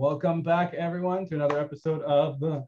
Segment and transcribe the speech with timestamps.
[0.00, 2.64] welcome back everyone to another episode of the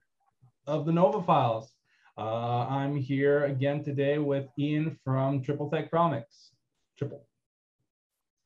[0.67, 1.73] of the Nova Files.
[2.19, 6.51] Uh, I'm here again today with Ian from Triple Threat Comics.
[6.99, 7.27] Triple.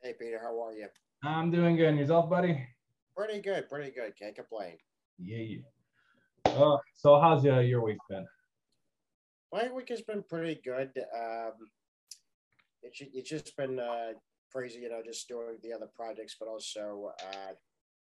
[0.04, 0.86] Hey Peter, how are you?
[1.24, 1.88] I'm doing good.
[1.88, 2.64] And yourself, buddy?
[3.16, 4.16] Pretty good, pretty good.
[4.16, 4.76] Can't complain.
[5.18, 5.38] Yeah.
[6.44, 6.52] yeah.
[6.52, 8.24] Uh, so how's your your week been?
[9.52, 10.92] My week has been pretty good.
[10.96, 11.54] Um,
[12.84, 14.12] it's it's just been uh,
[14.52, 17.52] crazy, you know, just doing the other projects, but also uh,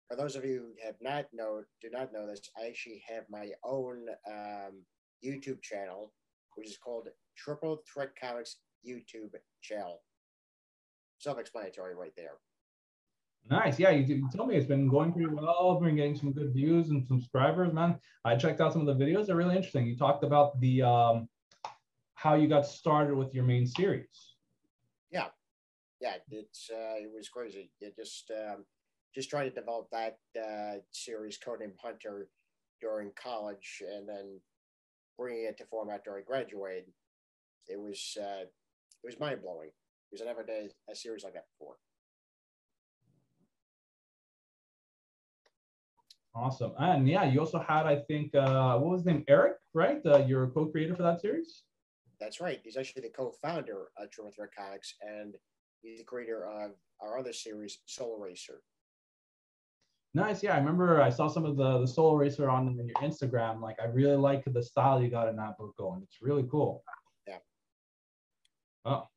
[0.09, 3.25] for those of you who have not know do not know this, I actually have
[3.29, 4.85] my own um,
[5.25, 6.13] YouTube channel,
[6.55, 10.03] which is called Triple Threat Comics YouTube channel.
[11.19, 12.35] Self-explanatory, right there.
[13.49, 13.79] Nice.
[13.79, 15.81] Yeah, you, you told me it's been going pretty well.
[15.81, 17.99] Been getting some good views and subscribers, man.
[18.25, 19.27] I checked out some of the videos.
[19.27, 19.87] They're really interesting.
[19.87, 21.29] You talked about the um,
[22.15, 24.35] how you got started with your main series.
[25.11, 25.29] Yeah,
[26.01, 26.17] yeah.
[26.31, 27.71] It's uh, it was crazy.
[27.81, 28.65] It just um,
[29.17, 32.29] just trying to develop that uh, series, Codename Hunter,
[32.83, 34.39] during college, and then
[35.19, 36.87] bringing it to format during graduate.
[37.67, 39.71] It was uh, it was mind blowing
[40.11, 41.77] because I never did a series like that before.
[46.35, 46.73] Awesome.
[46.79, 49.25] And yeah, you also had, I think, uh, what was his name?
[49.27, 50.05] Eric, right?
[50.05, 51.63] Uh, you're co-creator for that series?
[52.21, 52.61] That's right.
[52.63, 55.35] He's actually the co-founder of Triple Threat Comics, and
[55.81, 58.61] he's the creator of our other series, Soul Racer.
[60.17, 60.43] Nice.
[60.43, 63.61] Yeah, I remember I saw some of the the Soul Racer on your Instagram.
[63.61, 66.01] Like, I really like the style you got in that book going.
[66.03, 66.83] It's really cool.
[67.29, 67.37] Yeah.
[68.87, 69.09] Oh,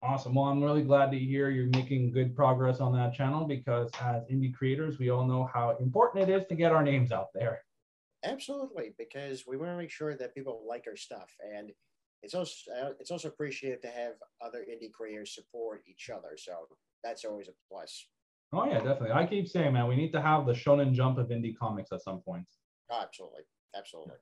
[0.00, 0.36] Awesome.
[0.36, 4.22] Well, I'm really glad to hear you're making good progress on that channel because as
[4.30, 7.62] indie creators, we all know how important it is to get our names out there.
[8.24, 11.72] Absolutely, because we want to make sure that people like our stuff, and
[12.22, 16.36] it's also uh, it's also appreciated to have other indie creators support each other.
[16.36, 16.52] So
[17.02, 18.06] that's always a plus.
[18.52, 19.12] Oh yeah, definitely.
[19.12, 22.02] I keep saying, man, we need to have the Shonen Jump of indie comics at
[22.02, 22.46] some point.
[22.90, 23.42] Oh, absolutely,
[23.76, 24.14] absolutely.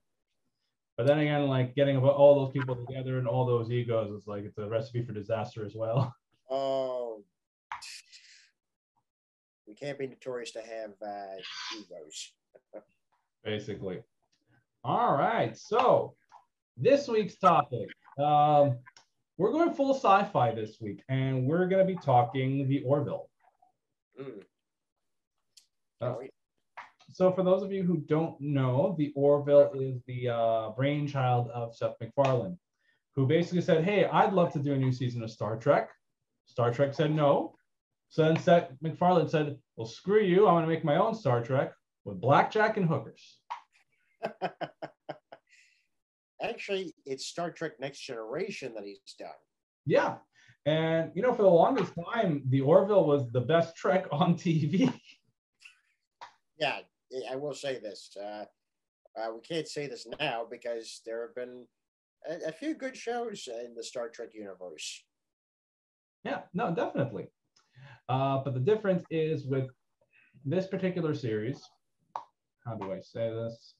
[0.96, 4.44] But then again, like getting all those people together and all those egos is like
[4.44, 6.14] it's a recipe for disaster as well.
[6.50, 7.22] Oh,
[9.66, 11.36] we can't be notorious to have uh,
[11.78, 12.32] egos.
[13.44, 14.00] Basically.
[14.82, 15.56] All right.
[15.56, 16.14] So
[16.76, 17.88] this week's topic.
[18.18, 18.78] Um,
[19.38, 23.28] we're going full sci-fi this week, and we're going to be talking the Orville.
[24.20, 24.42] Mm.
[26.00, 26.14] Uh,
[27.10, 31.74] so for those of you who don't know, the Orville is the uh, brainchild of
[31.74, 32.58] Seth MacFarlane,
[33.14, 35.90] who basically said, "Hey, I'd love to do a new season of Star Trek."
[36.46, 37.54] Star Trek said no.
[38.08, 40.46] So then Seth MacFarlane said, "Well, screw you.
[40.46, 41.72] I'm going to make my own Star Trek
[42.04, 43.38] with blackjack and hookers."
[46.42, 49.30] Actually, it's Star Trek Next Generation that he's done.
[49.86, 50.16] Yeah.
[50.66, 54.92] And, you know, for the longest time, the Orville was the best Trek on TV.
[56.58, 56.80] yeah,
[57.30, 58.16] I will say this.
[58.20, 58.44] Uh,
[59.16, 61.66] uh, we can't say this now because there have been
[62.28, 65.04] a, a, few good shows in the Star Trek universe.
[66.24, 67.28] Yeah, no, definitely.
[68.08, 69.70] Uh, but the difference is with
[70.44, 71.62] this particular series.
[72.66, 73.74] How do I say this?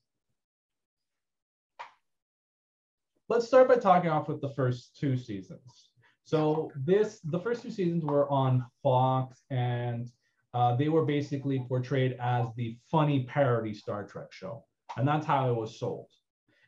[3.28, 5.91] Let's start by talking off with the first two seasons.
[6.26, 10.10] So this, the first two seasons were on Fox, and
[10.54, 14.64] uh, they were basically portrayed as the funny parody Star Trek show,
[14.97, 16.09] and that's how it was sold.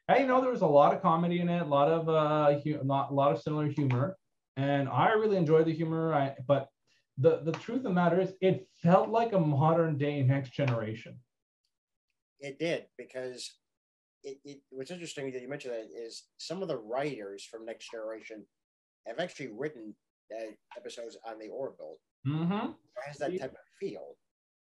[0.06, 2.60] And you know, there was a lot of comedy in it, a lot of uh,
[2.60, 4.16] hu- not, a lot of similar humor,
[4.56, 6.14] and I really enjoyed the humor.
[6.14, 6.68] I, but
[7.18, 11.18] the the truth of the matter is, it felt like a modern day Next Generation.
[12.38, 13.52] It did because
[14.22, 17.90] it, it what's interesting that you mentioned that is some of the writers from Next
[17.90, 18.46] Generation
[19.08, 19.94] have actually written
[20.34, 21.96] uh, episodes on the Orville.
[22.26, 22.70] Mm-hmm.
[22.70, 24.16] It has that type of feel.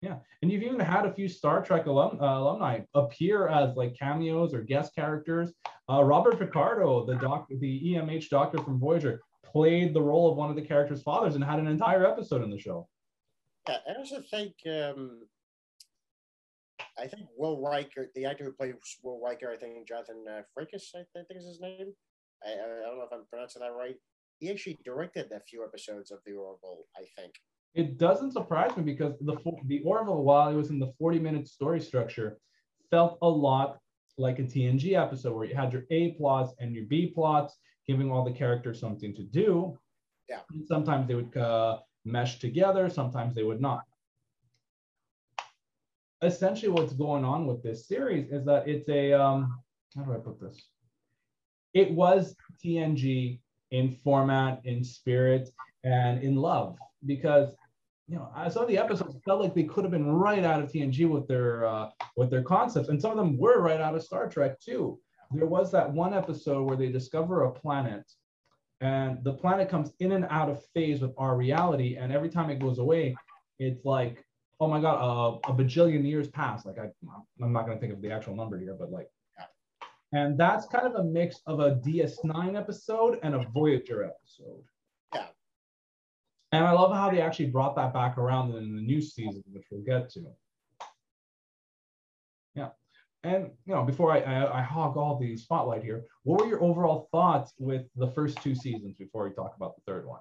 [0.02, 3.98] Yeah, and you've even had a few Star Trek alum, uh, alumni appear as like
[3.98, 5.54] cameos or guest characters.
[5.88, 10.50] Uh, Robert Picardo, the doc, the EMH doctor from Voyager, played the role of one
[10.50, 12.88] of the characters' fathers and had an entire episode in the show.
[13.70, 15.22] Yeah, I also think um,
[16.98, 18.74] I think Will Riker, the actor who plays
[19.04, 21.94] Will Riker, I think Jonathan uh, Frakes, I think is his name.
[22.44, 23.98] I, I don't know if I'm pronouncing that right.
[24.42, 27.36] He actually directed a few episodes of The Orville, I think
[27.74, 31.48] it doesn't surprise me because the the Orville, while it was in the 40 minute
[31.48, 32.38] story structure,
[32.90, 33.78] felt a lot
[34.18, 37.58] like a TNG episode where you had your A plots and your B plots,
[37.88, 39.78] giving all the characters something to do.
[40.30, 40.40] Yeah.
[40.52, 43.84] And sometimes they would uh, mesh together, sometimes they would not.
[46.22, 49.60] Essentially, what's going on with this series is that it's a um,
[49.96, 50.62] how do I put this?
[51.74, 53.40] It was TNG
[53.72, 55.50] in format, in spirit,
[55.84, 57.56] and in love because
[58.12, 60.70] you know, some of the episodes felt like they could have been right out of
[60.70, 64.04] TNG with their uh, with their concepts, and some of them were right out of
[64.04, 65.00] Star Trek too.
[65.32, 68.12] There was that one episode where they discover a planet,
[68.82, 72.50] and the planet comes in and out of phase with our reality, and every time
[72.50, 73.16] it goes away,
[73.60, 74.26] it's like,
[74.60, 76.66] oh my god, a bajillion years pass.
[76.66, 76.90] Like I,
[77.42, 79.08] I'm not gonna think of the actual number here, but like,
[80.14, 84.64] and that's kind of a mix of a DS9 episode and a Voyager episode.
[85.14, 85.28] Yeah.
[86.52, 89.66] And I love how they actually brought that back around in the new season, which
[89.72, 90.26] we'll get to.
[92.56, 92.70] Yeah.
[93.24, 96.62] And you know, before I, I, I hog all the spotlight here, what were your
[96.62, 100.20] overall thoughts with the first two seasons before we talk about the third one?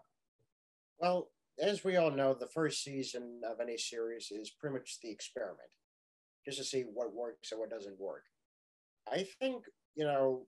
[1.00, 5.10] Well, as we all know, the first season of any series is pretty much the
[5.10, 5.70] experiment,
[6.44, 8.24] just to see what works and what doesn't work.
[9.10, 9.64] I think
[9.94, 10.46] you know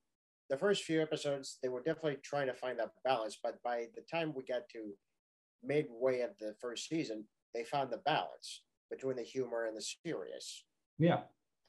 [0.50, 4.02] the first few episodes they were definitely trying to find that balance, but by the
[4.02, 4.92] time we got to
[5.64, 7.24] midway of the first season,
[7.54, 10.64] they found the balance between the humor and the serious.
[10.98, 11.20] Yeah.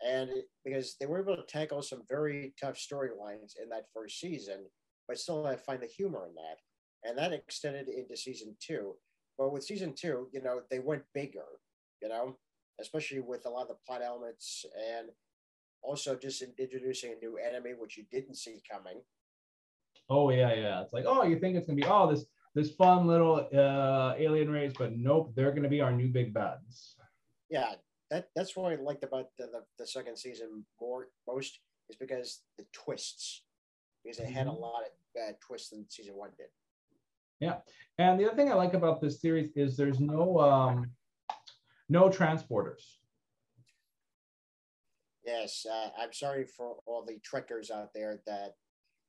[0.05, 0.29] And
[0.65, 4.65] because they were able to tackle some very tough storylines in that first season,
[5.07, 6.57] but still I find the humor in that.
[7.05, 8.95] And that extended into season two.
[9.37, 11.45] But with season two, you know, they went bigger,
[12.01, 12.37] you know,
[12.79, 15.07] especially with a lot of the plot elements and
[15.83, 19.01] also just introducing a new enemy, which you didn't see coming.
[20.09, 20.81] Oh yeah, yeah.
[20.81, 22.25] It's like, oh, you think it's gonna be oh this
[22.55, 26.95] this fun little uh, alien race, but nope, they're gonna be our new big bads.
[27.49, 27.75] Yeah,
[28.09, 31.59] that that's what I liked about the, the, the second season more most
[31.89, 33.43] is because the twists,
[34.03, 34.59] because they had a Mhm.
[34.61, 36.47] lot of bad twists than season one did.
[37.39, 37.57] Yeah,
[37.97, 40.91] and the other thing I like about this series is there's no um,
[41.89, 42.97] no transporters.
[45.25, 48.53] Yes, uh, I'm sorry for all the trekkers out there that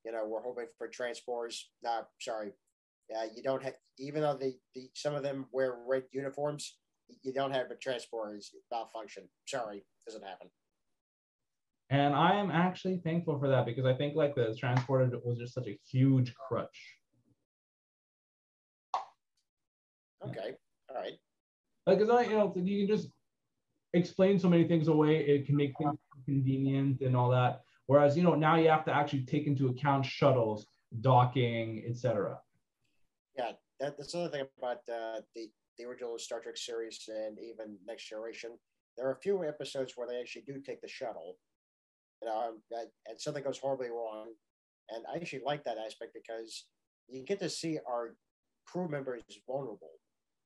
[0.05, 1.56] you know we're hoping for transporters.
[1.82, 2.52] No, sorry,
[3.14, 6.78] uh, you don't have even though the, the some of them wear red uniforms,
[7.22, 9.25] you don't have a transporters malfunction.
[9.46, 10.49] Sorry, doesn't happen.
[11.90, 15.55] And I am actually thankful for that because I think like the transporter was just
[15.55, 16.96] such a huge crutch.
[20.26, 20.55] Okay,
[20.88, 21.12] all right.
[21.87, 23.08] Like, cause I, you know, you can just
[23.93, 25.19] explain so many things away.
[25.19, 27.62] It can make things convenient and all that.
[27.87, 30.67] Whereas, you know, now you have to actually take into account shuttles,
[31.00, 32.38] docking, etc.
[33.37, 37.76] Yeah, that, that's another thing about uh, the the original Star Trek series and even
[37.87, 38.50] Next Generation.
[38.97, 41.37] There are a few episodes where they actually do take the shuttle,
[42.23, 44.32] you know, um, that- and something goes horribly wrong.
[44.91, 46.67] And I actually like that aspect because
[47.09, 48.17] you get to see our
[48.67, 49.99] crew members vulnerable.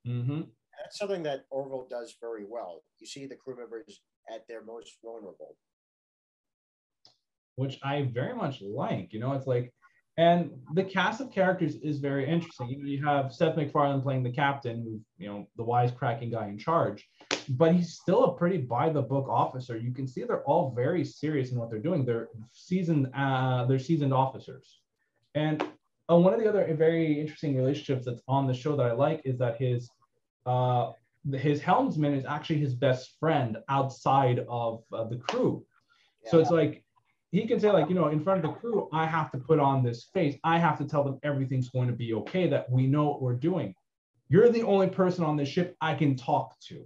[0.07, 0.41] Mm-hmm.
[0.81, 2.83] That's something that Orville does very well.
[2.99, 4.01] You see the crew members
[4.33, 5.57] at their most vulnerable.
[7.59, 9.11] Which I very much like.
[9.11, 9.73] You know, it's like,
[10.17, 12.69] and the cast of characters is very interesting.
[12.69, 16.47] You know, you have Seth MacFarlane playing the captain, who's you know the wisecracking guy
[16.47, 17.07] in charge,
[17.49, 19.77] but he's still a pretty by the book officer.
[19.77, 22.05] You can see they're all very serious in what they're doing.
[22.05, 24.79] They're seasoned, uh, they're seasoned officers,
[25.35, 25.61] and
[26.09, 29.21] uh, one of the other very interesting relationships that's on the show that I like
[29.25, 29.89] is that his
[30.45, 30.91] uh,
[31.33, 35.63] his helmsman is actually his best friend outside of uh, the crew.
[36.25, 36.83] So it's like
[37.31, 39.59] he can say, like, you know, in front of the crew, I have to put
[39.59, 40.35] on this face.
[40.43, 43.35] I have to tell them everything's going to be okay, that we know what we're
[43.35, 43.75] doing.
[44.29, 46.85] You're the only person on this ship I can talk to.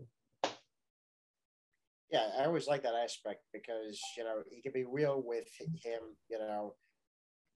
[2.14, 6.02] yeah, I always like that aspect because you know he can be real with him,
[6.30, 6.76] you know,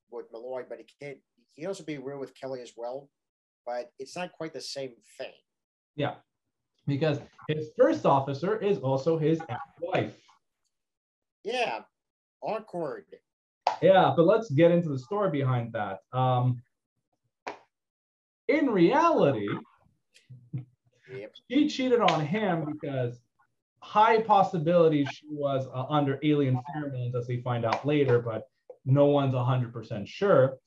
[0.10, 1.20] with Malloy, but he can't.
[1.54, 3.10] He also be real with Kelly as well,
[3.66, 5.34] but it's not quite the same thing.
[5.96, 6.16] Yeah.
[6.88, 7.20] Because
[7.50, 10.16] his first officer is also his ex-wife.
[11.44, 11.82] Yeah,
[12.41, 13.06] awkward.
[13.82, 16.00] Yeah, but let's get into the story behind that.
[16.13, 16.62] Um,
[18.48, 19.50] in reality,
[21.12, 21.34] Yep.
[21.50, 23.20] she cheated on him because
[23.82, 28.44] high possibility she was uh, under alien pheromones, as we find out later, but
[28.86, 30.58] no one's 100% sure.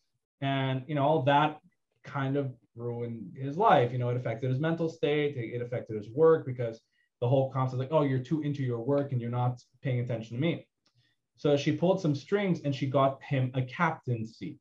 [0.41, 1.61] And, you know, all that
[2.05, 3.93] kind of ruined his life.
[3.93, 6.81] You know, it affected his mental state, it, it affected his work because
[7.21, 10.37] the whole concept like, oh, you're too into your work and you're not paying attention
[10.37, 10.67] to me.
[11.41, 14.61] So she pulled some strings and she got him a captain's seat.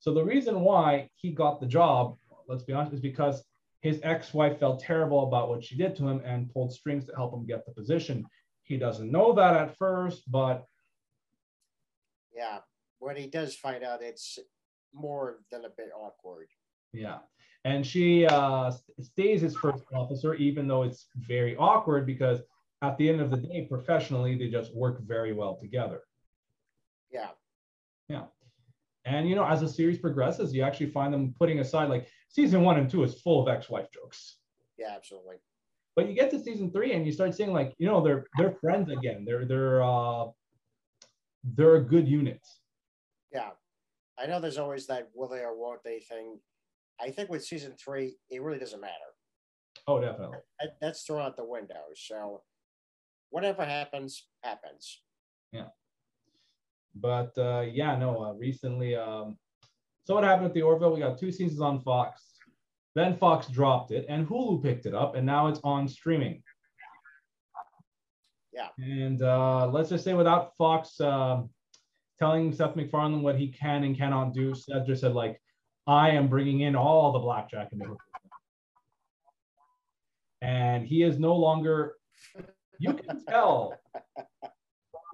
[0.00, 2.16] So the reason why he got the job,
[2.48, 3.44] let's be honest, is because
[3.80, 7.32] his ex-wife felt terrible about what she did to him and pulled strings to help
[7.32, 8.26] him get the position.
[8.64, 10.66] He doesn't know that at first, but
[12.34, 12.58] Yeah,
[12.98, 14.40] when he does find out, it's
[14.92, 16.48] more than a bit awkward.
[16.92, 17.18] yeah.
[17.64, 22.40] And she uh, stays his first officer, even though it's very awkward because
[22.90, 26.02] at the end of the day, professionally, they just work very well together.
[27.10, 27.30] Yeah,
[28.08, 28.24] Yeah.
[29.06, 32.62] And you know, as the series progresses, you actually find them putting aside like season
[32.62, 34.38] one and two is full of ex-wife jokes.
[34.78, 35.36] yeah, absolutely.
[35.94, 38.56] But you get to season three and you start seeing like, you know, they're they're
[38.60, 39.24] friends again.
[39.24, 40.24] They're they're uh
[41.44, 42.40] they're a good unit.
[43.32, 43.50] Yeah.
[44.18, 46.40] I know there's always that will they or won't they thing.
[47.00, 49.10] I think with season three, it really doesn't matter.
[49.86, 50.38] Oh, definitely.
[50.60, 51.82] That, that's thrown out the window.
[51.94, 52.42] So
[53.34, 55.02] whatever happens, happens.
[55.50, 55.70] Yeah.
[56.94, 58.22] But uh, yeah, no.
[58.22, 59.36] Uh, recently, um,
[60.04, 60.94] so what happened with the Orville?
[60.94, 62.22] We got two seasons on Fox.
[62.94, 66.44] Then Fox dropped it, and Hulu picked it up, and now it's on streaming.
[68.52, 68.68] Yeah.
[68.78, 71.42] And uh, let's just say, without Fox uh,
[72.20, 75.40] telling Seth MacFarlane what he can and cannot do, Seth just said like,
[75.88, 77.96] "I am bringing in all the blackjack in the."
[80.40, 81.96] And he is no longer.
[82.78, 83.78] You can tell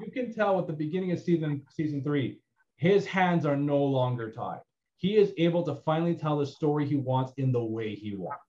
[0.01, 2.41] you can tell at the beginning of season season three,
[2.77, 4.61] his hands are no longer tied.
[4.97, 8.43] He is able to finally tell the story he wants in the way he wants.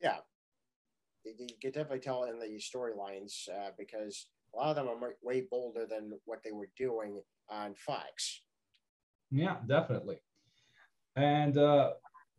[0.00, 0.18] Yeah,
[1.24, 5.46] you can definitely tell in the storylines uh, because a lot of them are way
[5.50, 8.42] bolder than what they were doing on Fox.
[9.30, 10.18] Yeah, definitely.
[11.16, 11.92] And uh,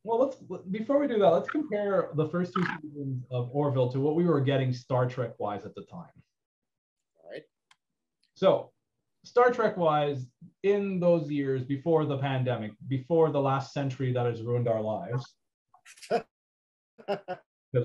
[0.04, 0.36] well, let's
[0.72, 4.26] before we do that, let's compare the first two seasons of Orville to what we
[4.26, 6.10] were getting Star Trek wise at the time.
[7.18, 7.44] All right.
[8.36, 8.72] So,
[9.24, 10.28] Star Trek wise,
[10.64, 15.36] in those years before the pandemic, before the last century that has ruined our lives,
[16.10, 16.28] because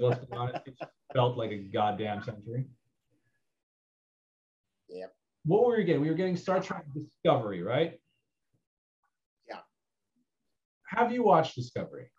[0.03, 0.75] let's be honest, it
[1.15, 2.67] felt like a goddamn century.
[4.89, 5.15] Yep.
[5.45, 6.03] What were we getting?
[6.03, 8.01] We were getting Star Trek Discovery, right?
[10.89, 12.11] Have you watched Discovery?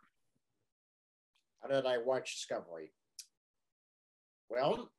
[1.61, 2.91] How did I watch Discovery?
[4.49, 4.91] Well,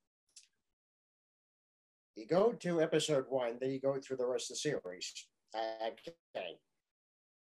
[2.17, 5.29] you go to episode one, then you go through the rest of the series.
[5.55, 6.57] Okay.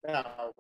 [0.08, 0.52] Now,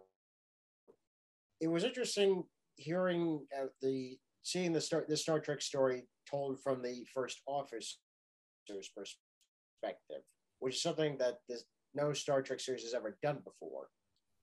[1.59, 2.43] it was interesting
[2.75, 7.99] hearing uh, the seeing the Star the Star Trek story told from the first officer's
[8.67, 10.23] perspective,
[10.59, 11.63] which is something that this,
[11.93, 13.87] no Star Trek series has ever done before.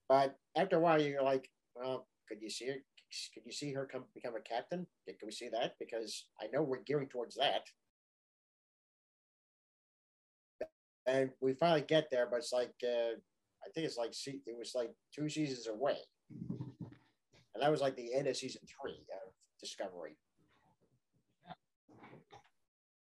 [0.09, 2.83] But after a while, you're like, well, could you see it?
[3.33, 4.85] Could you see her come become a captain?
[5.07, 5.75] Can we see that?
[5.79, 7.61] Because I know we're gearing towards that.
[11.07, 13.15] And we finally get there, but it's like uh,
[13.65, 15.97] I think it's like se- it was like two seasons away,
[16.29, 20.17] and that was like the end of season three of Discovery.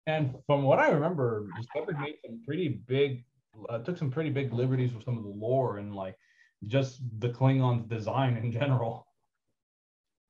[0.06, 3.24] And from what I remember, Discovery made some pretty big,
[3.68, 6.16] uh, took some pretty big liberties with some of the lore and like
[6.66, 9.06] just the Klingons' design in general.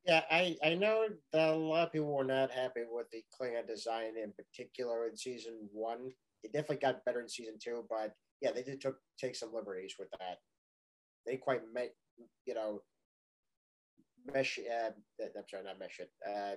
[0.04, 3.66] Yeah, I, I know that a lot of people were not happy with the Klingon
[3.66, 6.11] design in particular in season one.
[6.42, 9.97] It definitely got better in season two, but yeah, they did took take some liberties
[9.99, 10.38] with that.
[11.26, 11.94] They quite met,
[12.47, 12.82] you know,
[14.32, 14.58] mesh.
[14.58, 16.11] Uh, I'm sorry, not mesh it.
[16.26, 16.56] Uh,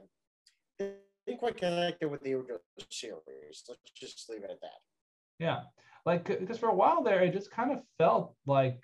[0.79, 0.91] they
[1.25, 2.59] didn't quite connect it with the original
[2.89, 3.63] series.
[3.67, 4.79] Let's just leave it at that.
[5.39, 5.61] Yeah,
[6.05, 8.79] like because for a while there, it just kind of felt like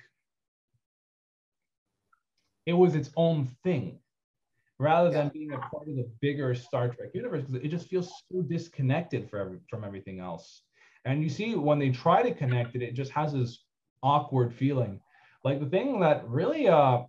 [2.68, 3.98] it was its own thing
[4.78, 8.10] rather than being a part of the bigger Star Trek universe because it just feels
[8.32, 10.62] so disconnected for every, from everything else.
[11.06, 13.64] And you see when they try to connect it, it just has this
[14.04, 15.00] awkward feeling.
[15.44, 17.04] Like the thing that really uh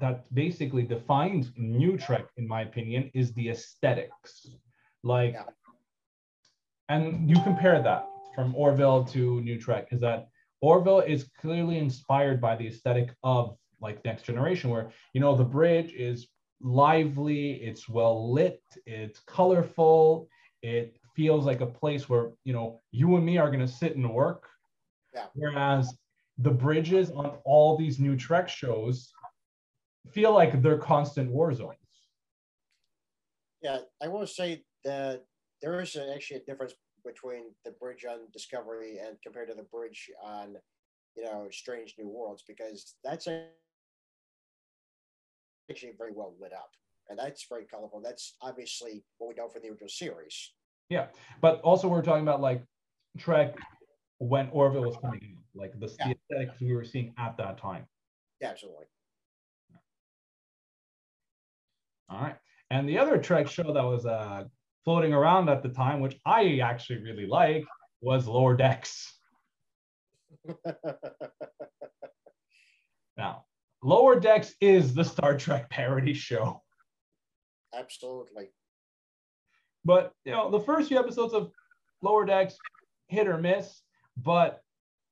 [0.00, 4.48] that basically defines New Trek, in my opinion, is the aesthetics.
[5.02, 5.44] Like, Yeah.
[6.88, 10.28] and you compare that from Orville to New Trek, is that
[10.60, 15.44] Orville is clearly inspired by the aesthetic of like Next Generation, where you know the
[15.44, 16.28] bridge is
[16.60, 20.28] lively, it's well lit, it's colorful,
[20.62, 23.96] it feels like a place where you know you and me are going to sit
[23.96, 24.48] and work.
[25.14, 25.26] Yeah.
[25.34, 25.94] Whereas
[26.38, 29.12] the bridges on all these new Trek shows
[30.10, 31.76] feel like they're constant war zones.
[33.62, 35.24] Yeah, I will say that
[35.60, 40.10] there is actually a difference between the bridge on Discovery and compared to the bridge
[40.22, 40.56] on,
[41.16, 43.48] you know, Strange New Worlds because that's a-
[45.70, 46.70] actually very well lit up
[47.08, 48.00] and that's very colorful.
[48.02, 50.52] That's obviously what we know from the original series.
[50.88, 51.06] Yeah.
[51.40, 52.62] But also we're talking about like
[53.18, 53.56] Trek
[54.18, 56.12] when Orville was coming in, like the, Yeah.
[56.12, 57.86] aesthetics we were seeing at that time.
[58.40, 58.86] Yeah, absolutely.
[62.10, 62.36] All right.
[62.70, 64.44] And the other Trek show that was uh,
[64.84, 67.64] floating around at the time, which I actually really like,
[68.00, 69.14] was Lower Decks.
[73.16, 73.46] Now,
[73.82, 76.62] Lower Decks is the Star Trek parody show.
[77.74, 78.50] absolutely.
[79.84, 81.50] But you know, the first few episodes of
[82.02, 82.56] Lower Decks
[83.06, 83.82] hit or miss,
[84.16, 84.62] but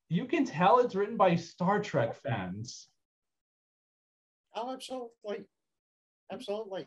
[0.09, 2.89] you can tell it's written by Star Trek fans.
[4.55, 5.47] Oh, absolutely.
[6.33, 6.87] Absolutely.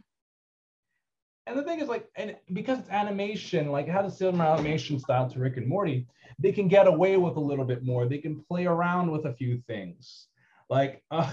[1.48, 5.00] and the thing is like, and because it's animation, like it has a similar animation
[5.00, 6.08] style to Rick and Morty,
[6.40, 8.06] they can get away with a little bit more.
[8.06, 10.28] They can play around with a few things.
[10.70, 11.32] Like, uh,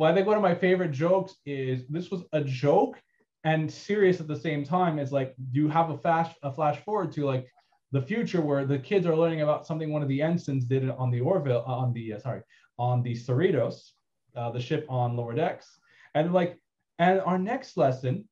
[0.00, 2.96] well, I think one of my favorite jokes is this was a joke
[3.44, 4.98] and serious at the same time.
[4.98, 7.46] Is like, do you have a flash a flash forward to like
[7.92, 11.10] the future where the kids are learning about something one of the ensigns did on
[11.10, 12.40] the Orville on the uh, sorry
[12.78, 13.90] on the Cerritos,
[14.34, 15.68] uh, the ship on lower decks,
[16.14, 16.58] and like,
[16.98, 18.26] and our next lesson,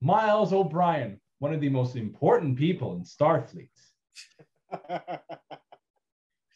[0.00, 3.70] Miles O'Brien, one of the most important people in Starfleet.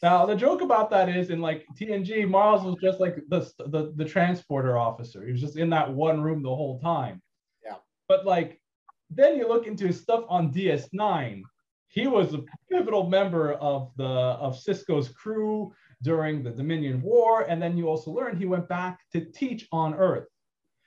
[0.04, 3.94] now the joke about that is in like TNG, Miles was just like the, the
[3.96, 5.24] the transporter officer.
[5.24, 7.22] He was just in that one room the whole time.
[7.64, 7.76] Yeah.
[8.06, 8.60] But like,
[9.08, 11.42] then you look into his stuff on DS9.
[11.88, 14.04] He was a pivotal member of the
[14.44, 19.00] of Sisko's crew during the Dominion War, and then you also learn he went back
[19.12, 20.28] to teach on Earth.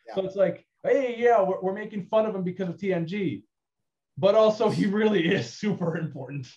[0.08, 0.14] Yeah.
[0.14, 3.42] So it's like, hey, yeah, we're, we're making fun of him because of TNG,
[4.16, 6.48] but also he really is super important.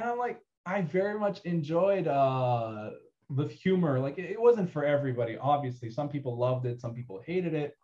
[0.00, 2.90] And I'm like, I very much enjoyed uh,
[3.28, 4.00] the humor.
[4.00, 5.90] Like, it, it wasn't for everybody, obviously.
[5.90, 7.76] Some people loved it, some people hated it.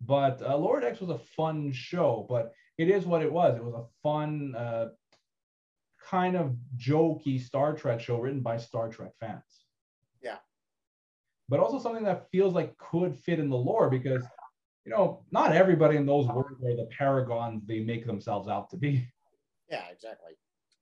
[0.00, 3.56] But uh, Lower Decks was a fun show, but it is what it was.
[3.56, 4.90] It was a fun, uh,
[6.08, 9.66] kind of jokey Star Trek show written by Star Trek fans.
[10.22, 10.36] Yeah.
[11.48, 14.22] But also something that feels like could fit in the lore because,
[14.84, 18.76] you know, not everybody in those worlds are the paragons they make themselves out to
[18.76, 19.08] be.
[19.68, 20.32] Yeah, exactly.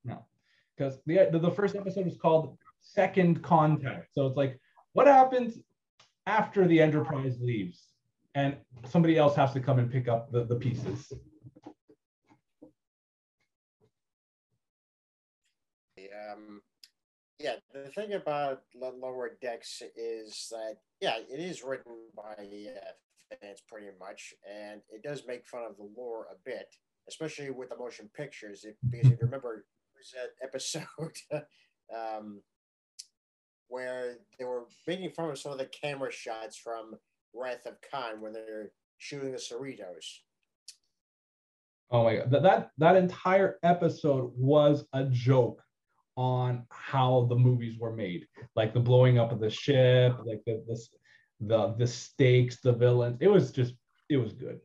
[0.05, 0.25] No,
[0.77, 4.09] because the, the, first episode was called Second Contact.
[4.13, 4.61] So it's like,
[4.93, 5.59] what happens
[6.27, 7.83] after the Enterprise leaves?
[8.35, 8.57] And
[8.89, 11.13] somebody else has to come and pick up the, the pieces.
[16.37, 16.61] um,
[17.39, 23.63] yeah, the thing about Lower Decks is that, yeah, it is written by uh, fans
[23.69, 26.67] pretty much, and it does make fun of the lore a bit,
[27.09, 28.65] especially with the motion pictures.
[28.65, 29.65] If, because if you remember,
[30.13, 31.45] there's an episode
[31.97, 32.41] um,
[33.69, 36.95] where they were making fun of some of the camera shots from
[37.35, 40.21] Wrath of Khan when they're shooting the Cerritos.
[41.91, 45.63] Oh my god, that, that that entire episode was a joke
[46.17, 50.65] on how the movies were made, like the blowing up of the ship, like the
[50.67, 50.89] this
[51.41, 53.19] the the stakes, the villains.
[53.21, 53.75] It was just
[54.11, 54.59] it was good.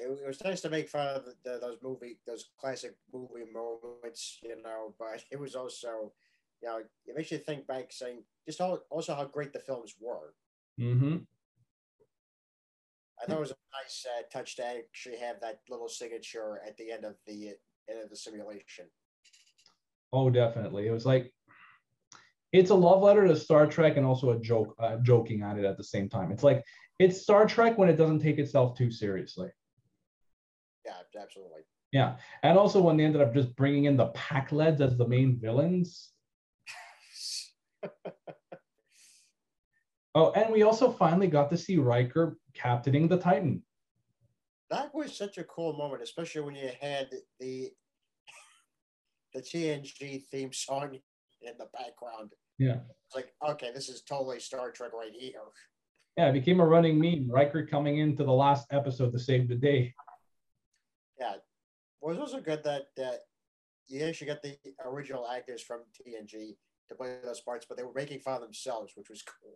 [0.00, 4.38] It, was nice to make fun of the, the, those movie those classic movie moments,
[4.42, 4.94] you know.
[4.98, 6.12] But it was also,
[6.62, 9.94] you know, it makes you think back, saying just how, also how great the films
[10.00, 10.34] were.
[10.80, 11.18] Mm-hmm.
[13.20, 16.76] I thought it was a nice uh, touch to actually have that little signature at
[16.76, 17.54] the end of the
[17.88, 18.86] into the simulation.
[20.12, 20.86] Oh, definitely.
[20.86, 21.32] It was like
[22.52, 25.64] it's a love letter to Star Trek and also a joke, uh, joking at it
[25.64, 26.30] at the same time.
[26.30, 26.62] It's like
[26.98, 29.48] it's Star Trek when it doesn't take itself too seriously.
[31.20, 31.62] Absolutely.
[31.92, 35.38] Yeah, and also when they ended up just bringing in the Pakleds as the main
[35.38, 36.10] villains.
[40.14, 43.62] oh, and we also finally got to see Riker captaining the Titan
[44.72, 47.70] that was such a cool moment, especially when you had the
[49.34, 50.98] the TNG theme song
[51.42, 52.32] in the background.
[52.58, 52.78] Yeah.
[53.06, 55.40] It's like, okay, this is totally Star Trek right here.
[56.16, 57.30] Yeah, it became a running meme.
[57.30, 59.94] Riker coming into the last episode to save the day.
[62.02, 62.06] Yeah.
[62.06, 63.20] Well, it was also good that that
[63.88, 66.56] you actually got the original actors from TNG
[66.88, 69.54] to play those parts, but they were making fun of themselves, which was cool.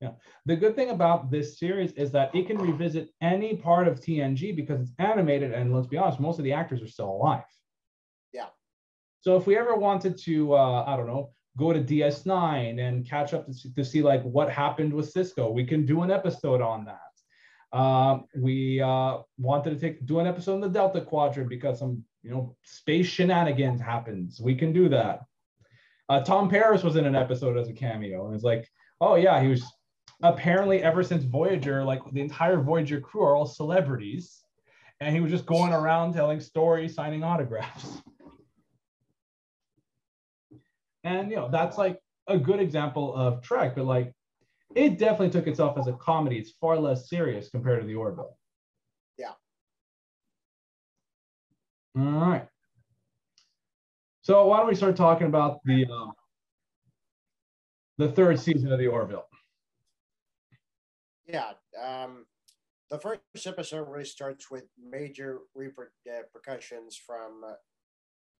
[0.00, 0.12] Yeah.
[0.46, 4.54] The good thing about this series is that it can revisit any part of TNG
[4.54, 7.42] because it's animated, and let's be honest, most of the actors are still alive.
[8.32, 8.46] Yeah.
[9.20, 13.34] So if we ever wanted to, uh, I don't know, go to DS9 and catch
[13.34, 16.60] up to see, to see like what happened with Sisko, we can do an episode
[16.60, 17.07] on that.
[17.72, 22.02] Um, we uh, wanted to take do an episode in the Delta Quadrant because some
[22.22, 24.40] you know space shenanigans happens.
[24.40, 25.20] We can do that.
[26.08, 28.66] Uh, Tom Paris was in an episode as a cameo, and it's like,
[29.00, 29.62] oh yeah, he was
[30.22, 34.42] apparently ever since Voyager, like the entire Voyager crew are all celebrities.
[35.00, 38.02] And he was just going around telling stories, signing autographs.
[41.04, 44.12] And you know, that's like a good example of Trek, but like
[44.74, 46.38] it definitely took itself as a comedy.
[46.38, 48.36] It's far less serious compared to the Orville.
[49.16, 49.32] Yeah.
[51.96, 52.46] All right.
[54.22, 56.10] So why don't we start talking about the uh,
[57.96, 59.24] the third season of the Orville?
[61.26, 61.52] Yeah.
[61.82, 62.26] Um,
[62.90, 67.52] the first episode really starts with major repercussions from uh,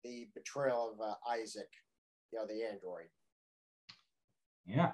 [0.05, 1.69] the betrayal of uh, Isaac,
[2.33, 3.09] you know, the android.
[4.67, 4.93] Yeah.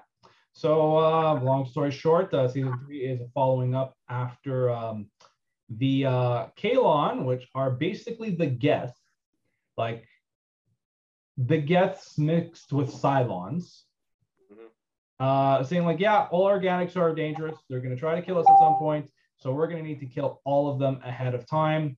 [0.57, 5.07] So, uh, long story short, uh, season three is following up after um,
[5.67, 8.97] the uh, Kaylon, which are basically the Geth,
[9.75, 10.07] like
[11.37, 13.83] the Geths mixed with Cylons,
[14.49, 14.69] Mhm.
[15.19, 17.57] uh, saying like, yeah, all organics are dangerous.
[17.67, 19.99] They're going to try to kill us at some point, so we're going to need
[19.99, 21.97] to kill all of them ahead of time.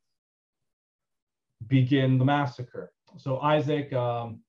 [1.67, 2.91] Begin the massacre.
[3.17, 4.41] So Isaac um,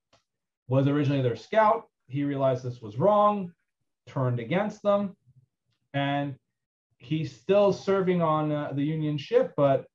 [0.67, 1.91] was originally their scout.
[2.07, 3.53] He realized this was wrong,
[4.09, 5.17] turned against them,
[5.95, 6.35] and
[6.99, 9.87] he's still serving on uh, the Union ship, but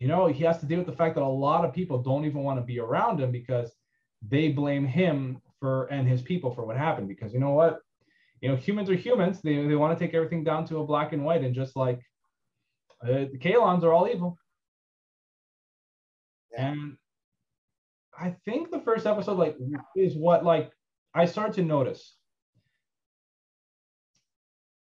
[0.00, 2.24] you know he has to deal with the fact that a lot of people don't
[2.24, 3.72] even want to be around him because
[4.26, 7.08] they blame him for and his people for what happened.
[7.08, 7.80] Because you know what,
[8.40, 9.40] you know humans are humans.
[9.42, 12.00] They they want to take everything down to a black and white, and just like
[13.02, 14.38] uh, the Kaylons are all evil.
[16.52, 16.72] Yeah.
[16.72, 16.96] And
[18.18, 19.56] I think the first episode like
[19.96, 20.70] is what like
[21.14, 22.16] I started to notice.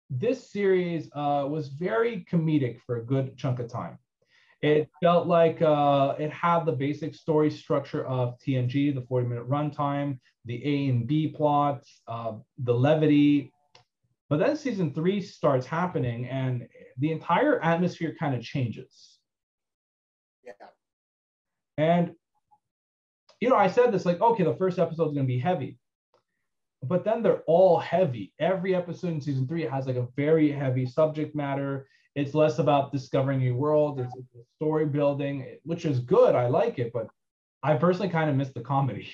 [0.10, 3.98] This series uh, was very comedic for a good chunk of time.
[4.62, 9.48] It felt like uh, it had the basic story structure of TNG, the 40 minute
[9.48, 13.52] runtime, the A and B plots, uh, the levity.
[14.30, 16.68] But then season three starts happening and
[16.98, 19.20] the entire atmosphere kind of changes.
[20.44, 20.54] Yeah.
[21.78, 22.14] And
[23.40, 25.78] you know, I said this like, okay, the first episode is going to be heavy,
[26.84, 28.34] but then they're all heavy.
[28.40, 31.88] Every episode in season three has like a very heavy subject matter.
[32.16, 34.00] It's less about discovering new world.
[34.00, 34.14] It's,
[34.56, 36.36] story building, which is good.
[36.36, 37.08] I like it, but
[37.64, 39.10] I personally kind of miss the comedy.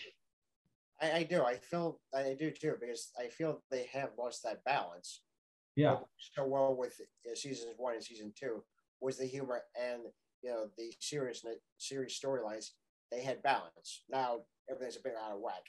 [1.01, 1.43] I, I do.
[1.43, 5.21] I feel I do too because I feel they have lost that balance.
[5.75, 8.63] Yeah, so well with uh, seasons one and season two
[9.01, 10.03] was the humor and
[10.43, 11.43] you know the serious
[11.77, 12.69] serious storylines.
[13.11, 14.03] They had balance.
[14.09, 15.63] Now everything's a bit out of whack.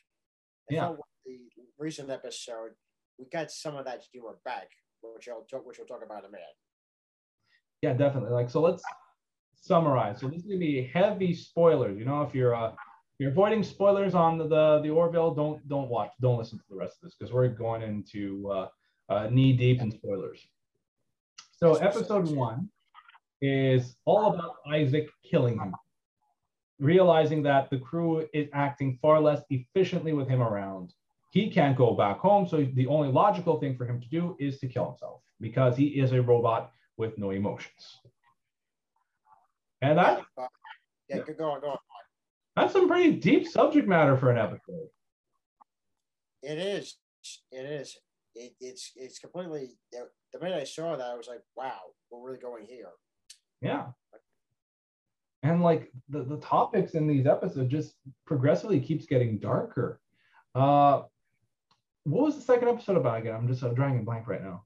[0.71, 0.81] Yeah.
[0.81, 1.39] felt the
[1.79, 2.73] recent episode,
[3.19, 4.69] we got some of that humor back,
[5.03, 6.47] which I'll talk, which we'll talk about in a minute.
[7.83, 8.31] yeah, definitely.
[8.31, 8.83] Like, so let's
[9.55, 10.21] summarize.
[10.21, 11.99] So this is gonna be heavy spoilers.
[11.99, 12.73] You know, if you're uh,
[13.19, 16.77] you're avoiding spoilers on the the, the Orville, don't don't watch, don't listen to the
[16.77, 18.69] rest of this because we're going into uh,
[19.09, 20.47] uh, knee deep in spoilers.
[21.53, 22.69] So episode one
[23.41, 25.75] is all about Isaac killing him,
[26.79, 30.93] realizing that the crew is acting far less efficiently with him around.
[31.35, 34.61] He can't go back home, so the only logical thing for him to do is
[34.61, 37.99] to kill himself because he is a robot with no emotions.
[39.83, 40.47] And that Uh,
[41.09, 41.23] yeah, Yeah.
[41.25, 41.79] go go on, go on.
[42.55, 44.89] that's some pretty deep subject matter for an episode.
[46.43, 46.99] It is.
[47.51, 47.99] It is.
[48.37, 49.77] It, it's it's completely.
[49.91, 52.93] The minute I saw that, I was like, "Wow, we're really going here."
[53.61, 53.87] Yeah.
[55.43, 60.01] And like the, the topics in these episodes just progressively keeps getting darker.
[60.55, 61.03] Uh
[62.05, 63.35] what was the second episode about again?
[63.35, 64.65] I'm just uh, drawing a blank right now.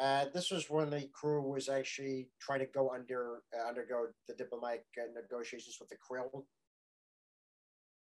[0.00, 4.34] Uh, this was when the crew was actually trying to go under uh, undergo the
[4.34, 6.44] diplomatic uh, negotiations with the Krill.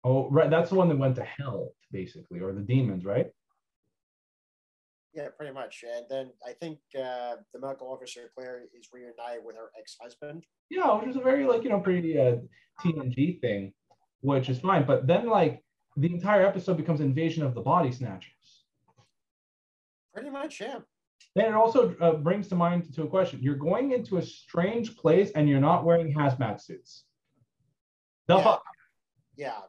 [0.04, 0.50] Oh, right.
[0.50, 3.28] That's the one that went to hell, basically, or the demons, right?
[5.14, 5.84] Yeah, pretty much.
[5.84, 10.44] And then I think uh, the medical officer Claire is reunited with her ex-husband.
[10.70, 12.38] Yeah, which is a very like you know pretty uh,
[12.80, 13.74] TNG thing,
[14.22, 14.86] which is fine.
[14.86, 15.64] But then like
[16.02, 18.66] the entire episode becomes invasion of the body snatchers.
[20.14, 20.80] Pretty much, yeah.
[21.36, 24.98] Then it also uh, brings to mind to a question: You're going into a strange
[24.98, 27.06] place and you're not wearing hazmat suits.
[28.28, 28.44] The Yeah.
[28.44, 28.64] fuck?
[29.38, 29.62] Yeah,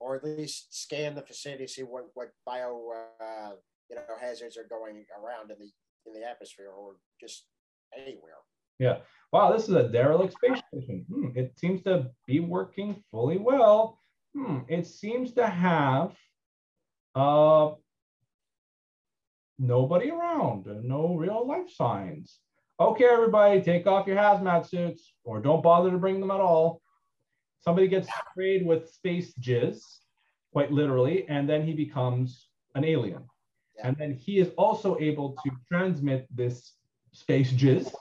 [0.00, 3.52] or at least scan the facility, see what what bio uh,
[3.88, 5.70] you know hazards are going around in the
[6.06, 7.46] in the atmosphere or just
[7.96, 8.40] anywhere.
[8.78, 8.98] Yeah.
[9.32, 11.06] Wow, this is a derelict space station.
[11.08, 14.00] Hmm, it seems to be working fully well.
[14.34, 16.12] Hmm, it seems to have
[17.14, 17.72] uh
[19.58, 22.40] nobody around, no real life signs.
[22.80, 26.82] Okay, everybody, take off your hazmat suits or don't bother to bring them at all.
[27.60, 29.80] Somebody gets sprayed with space jizz,
[30.52, 33.22] quite literally, and then he becomes an alien.
[33.76, 33.88] Yeah.
[33.88, 36.72] And then he is also able to transmit this
[37.12, 37.92] space jizz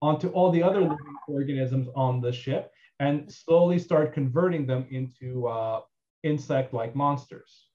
[0.00, 5.48] onto all the other living organisms on the ship and slowly start converting them into
[5.48, 5.80] uh,
[6.22, 7.68] insect-like monsters.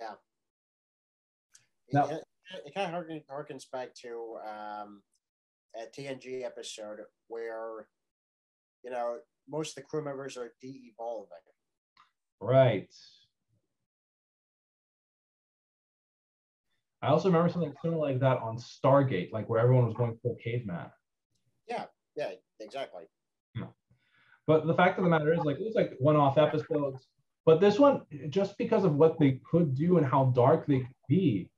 [0.00, 0.14] Yeah.
[1.92, 2.24] Now- it,
[2.64, 5.02] it kind of harkens back to um,
[5.76, 7.88] a TNG episode where,
[8.82, 11.28] you know, most of the crew members are de-evolving.
[12.40, 12.88] Right.
[17.02, 20.36] I also remember something similar like that on Stargate, like where everyone was going full
[20.42, 20.90] caveman.
[21.68, 23.04] Yeah, yeah, exactly.
[24.50, 27.06] But the fact of the matter is, like, it was like one-off episodes.
[27.46, 31.06] But this one, just because of what they could do and how dark they could
[31.08, 31.48] be,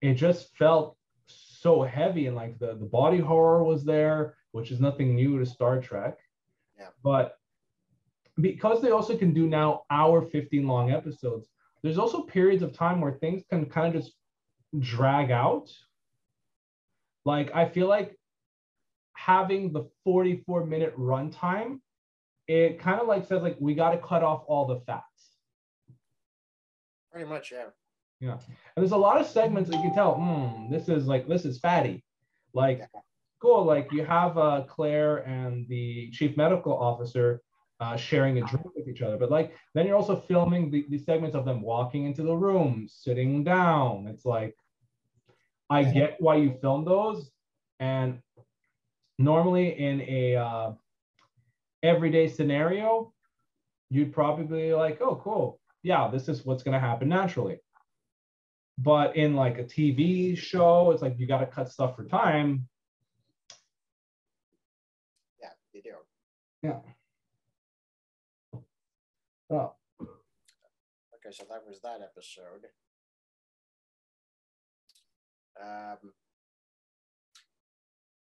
[0.00, 4.78] it just felt so heavy and like the, the body horror was there, which is
[4.78, 6.16] nothing new to Star Trek.
[6.78, 6.90] Yeah.
[7.02, 7.38] But
[8.40, 11.48] because they also can do now hour 15 long episodes,
[11.82, 14.14] there's also periods of time where things can kind of just
[14.78, 15.72] drag out.
[17.24, 18.16] Like I feel like
[19.14, 21.80] having the 44 minute runtime,
[22.48, 25.04] it kind of like says like we got to cut off all the fats.
[27.10, 27.66] Pretty much, yeah.
[28.20, 28.32] Yeah.
[28.32, 31.44] And there's a lot of segments that you can tell, hmm, this is like this
[31.44, 32.04] is fatty.
[32.54, 32.88] Like
[33.40, 37.42] cool, like you have uh Claire and the chief medical officer
[37.78, 39.18] uh, sharing a drink with each other.
[39.18, 42.86] But like then you're also filming the, the segments of them walking into the room,
[42.90, 44.06] sitting down.
[44.06, 44.56] It's like
[45.68, 47.30] I get why you film those.
[47.78, 48.20] And
[49.18, 50.72] normally in a uh,
[51.82, 53.12] everyday scenario,
[53.90, 55.60] you'd probably be like, oh, cool.
[55.82, 57.58] Yeah, this is what's gonna happen naturally.
[58.78, 62.68] But in like a TV show, it's like you got to cut stuff for time.
[65.40, 65.94] Yeah, you do.
[66.62, 66.80] Yeah.
[69.50, 69.72] Oh,
[71.26, 72.66] Okay, so that was that episode.
[75.60, 76.12] Um,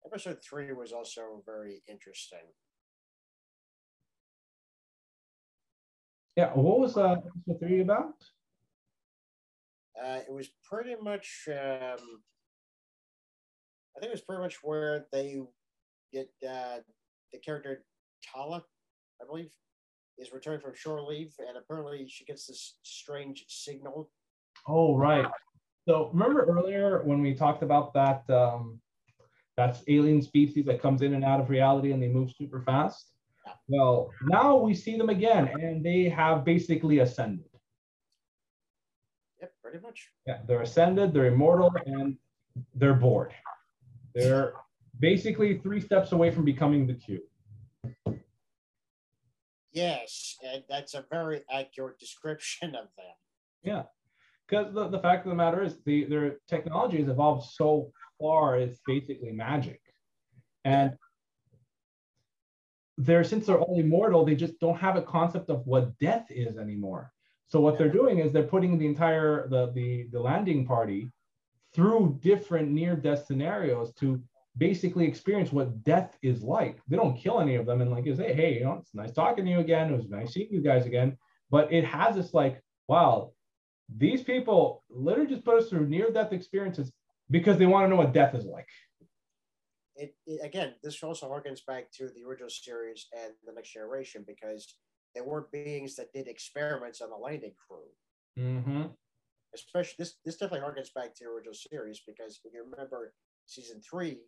[0.06, 2.46] episode three was also very interesting.
[6.38, 6.52] Yeah.
[6.54, 8.14] What was uh, episode three about?
[10.00, 11.98] Uh, it was pretty much, um,
[13.96, 15.40] I think it was pretty much where they
[16.12, 16.76] get uh,
[17.32, 17.82] the character
[18.24, 18.62] Talla,
[19.20, 19.50] I believe,
[20.16, 24.08] is returning from shore leave, and apparently she gets this strange signal.
[24.68, 25.26] Oh, right.
[25.88, 28.80] So remember earlier when we talked about that um,
[29.56, 33.17] that's alien species that comes in and out of reality and they move super fast?
[33.68, 37.44] Well, now we see them again, and they have basically ascended.
[39.40, 40.08] Yep, pretty much.
[40.26, 42.16] Yeah, they're ascended, they're immortal, and
[42.74, 43.34] they're bored.
[44.14, 44.54] They're
[44.98, 47.20] basically three steps away from becoming the Q.
[49.70, 53.14] Yes, and that's a very accurate description of them.
[53.62, 53.82] Yeah,
[54.48, 58.58] because the, the fact of the matter is the their technology has evolved so far,
[58.58, 59.80] it's basically magic.
[60.64, 60.94] And
[62.98, 66.58] they're since they're all immortal, they just don't have a concept of what death is
[66.58, 67.12] anymore.
[67.46, 71.10] So what they're doing is they're putting the entire the the, the landing party
[71.74, 74.20] through different near-death scenarios to
[74.56, 76.80] basically experience what death is like.
[76.88, 79.12] They don't kill any of them and like you say, hey, you know, it's nice
[79.12, 79.92] talking to you again.
[79.92, 81.16] It was nice seeing you guys again.
[81.50, 83.30] But it has this like, wow,
[83.96, 86.90] these people literally just put us through near-death experiences
[87.30, 88.68] because they want to know what death is like.
[89.98, 94.24] It, it again, this also harkens back to the original series and the next generation
[94.26, 94.76] because
[95.14, 97.88] there were beings that did experiments on the landing crew.
[98.38, 98.84] Mm-hmm.
[99.54, 103.12] Especially this, this definitely harkens back to the original series because if you remember
[103.46, 104.18] season three,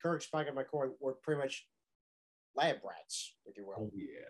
[0.00, 1.66] Kirk, Spock, and McCoy were pretty much
[2.54, 3.74] lab rats, if you will.
[3.78, 4.28] Oh yeah.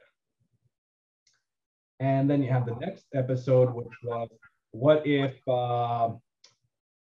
[2.00, 4.28] And then you have the next episode, which was
[4.70, 6.10] what if uh,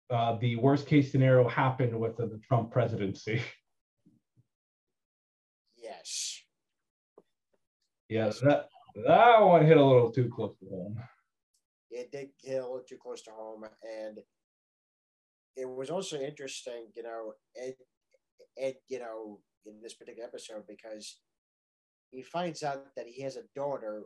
[0.09, 3.41] uh, the worst case scenario happened with the, the Trump presidency?
[5.83, 6.41] Yes.
[8.11, 8.67] Yes, that
[9.05, 10.99] that one hit a little too close to home.
[11.89, 13.63] It did hit a little too close to home,
[14.03, 14.19] and
[15.55, 17.75] it was also interesting, you know, Ed,
[18.59, 21.19] Ed, you know, in this particular episode because
[22.09, 24.03] he finds out that he has a daughter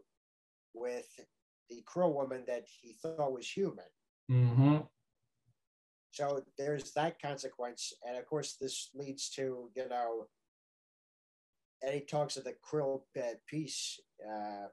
[0.76, 1.08] with
[1.72, 3.86] the crow woman that he thought was human.
[4.30, 4.78] Mm-hmm.
[6.12, 10.28] So there's that consequence, and of course, this leads to you know,
[11.94, 14.68] he talks of the krill uh, peace uh,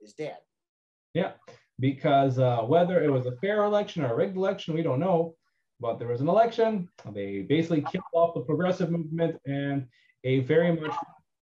[0.00, 0.38] is dead.
[1.14, 1.32] Yeah,
[1.78, 5.34] because uh, whether it was a fair election or a rigged election, we don't know.
[5.80, 6.88] But there was an election.
[7.12, 9.86] They basically killed off the progressive movement, and
[10.24, 10.94] a very much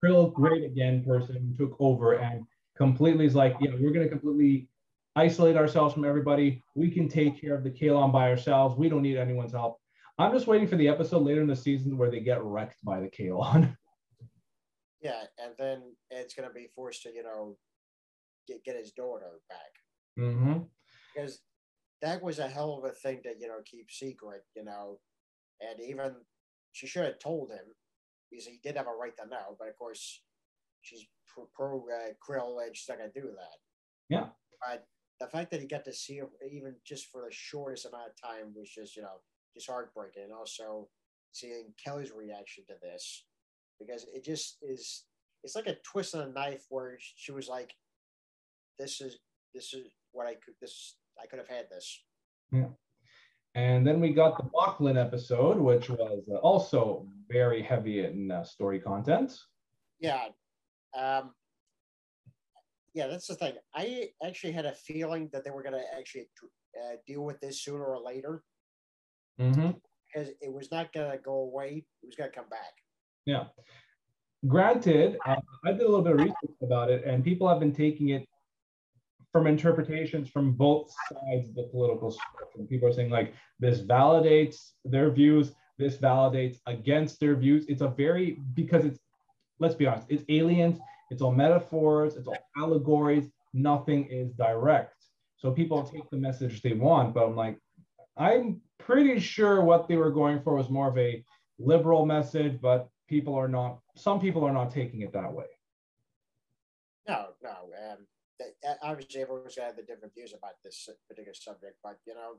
[0.04, 2.44] krill great again person took over and
[2.76, 4.68] completely is like, yeah, we're going to completely
[5.16, 6.62] isolate ourselves from everybody.
[6.74, 8.76] We can take care of the Kaylon by ourselves.
[8.76, 9.78] We don't need anyone's help.
[10.18, 13.00] I'm just waiting for the episode later in the season where they get wrecked by
[13.00, 13.76] the Kaylon.
[15.04, 17.58] Yeah, and then Ed's gonna be forced to, you know,
[18.48, 20.60] get get his daughter back mm-hmm.
[21.14, 21.42] because
[22.00, 24.98] that was a hell of a thing to, you know, keep secret, you know,
[25.60, 26.14] and even
[26.72, 27.74] she should have told him
[28.30, 30.22] because he did have a right to know, but of course
[30.80, 33.58] she's pro, pro uh, Krill and she's not gonna do that.
[34.08, 34.28] Yeah.
[34.66, 34.86] But
[35.20, 38.20] the fact that he got to see her even just for the shortest amount of
[38.20, 39.20] time was just, you know,
[39.54, 40.24] just heartbreaking.
[40.24, 40.88] And also
[41.32, 43.24] seeing Kelly's reaction to this
[43.78, 45.04] because it just is
[45.42, 47.72] it's like a twist on a knife where she was like
[48.78, 49.18] this is
[49.54, 52.02] this is what i could this i could have had this
[52.52, 52.68] Yeah.
[53.54, 58.42] And then we got the Moclan episode, which was uh, also very heavy in uh,
[58.42, 59.32] story content.
[60.00, 60.24] Yeah.
[60.96, 61.32] Um,
[62.94, 63.54] yeah, that's the thing.
[63.74, 66.28] I actually had a feeling that they were going to actually
[66.80, 68.42] uh, deal with this sooner or later.
[69.40, 69.70] Mm-hmm.
[70.12, 71.84] Because it was not going to go away.
[72.02, 72.72] It was going to come back.
[73.26, 73.44] Yeah.
[74.46, 77.74] Granted, uh, I did a little bit of research about it, and people have been
[77.74, 78.26] taking it
[79.32, 82.66] from interpretations from both sides of the political spectrum.
[82.68, 87.64] People are saying like this validates their views, this validates against their views.
[87.66, 89.00] It's a very because it's
[89.58, 90.78] let's be honest, it's aliens,
[91.10, 94.94] it's all metaphors, it's all allegories, nothing is direct.
[95.36, 97.58] So people take the message they want, but I'm like,
[98.16, 101.24] I'm pretty sure what they were going for was more of a
[101.58, 105.46] liberal message, but people are not, some people are not taking it that way.
[107.06, 107.50] No, no.
[107.50, 108.06] Um,
[108.82, 112.36] obviously everyone's got the different views about this particular subject, but you know,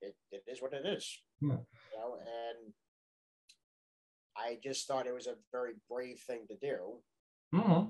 [0.00, 1.18] it, it is what it is.
[1.40, 1.48] Yeah.
[1.48, 2.72] You know, and
[4.36, 7.00] I just thought it was a very brave thing to do.
[7.54, 7.88] Mm-hmm.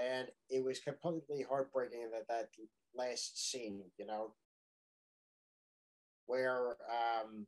[0.00, 2.48] And it was completely heartbreaking that that
[2.94, 4.34] last scene, you know,
[6.26, 7.46] where um,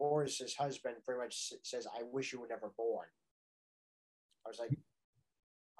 [0.00, 3.06] Bortus's husband pretty much says, "I wish you were never born."
[4.44, 4.70] I was like,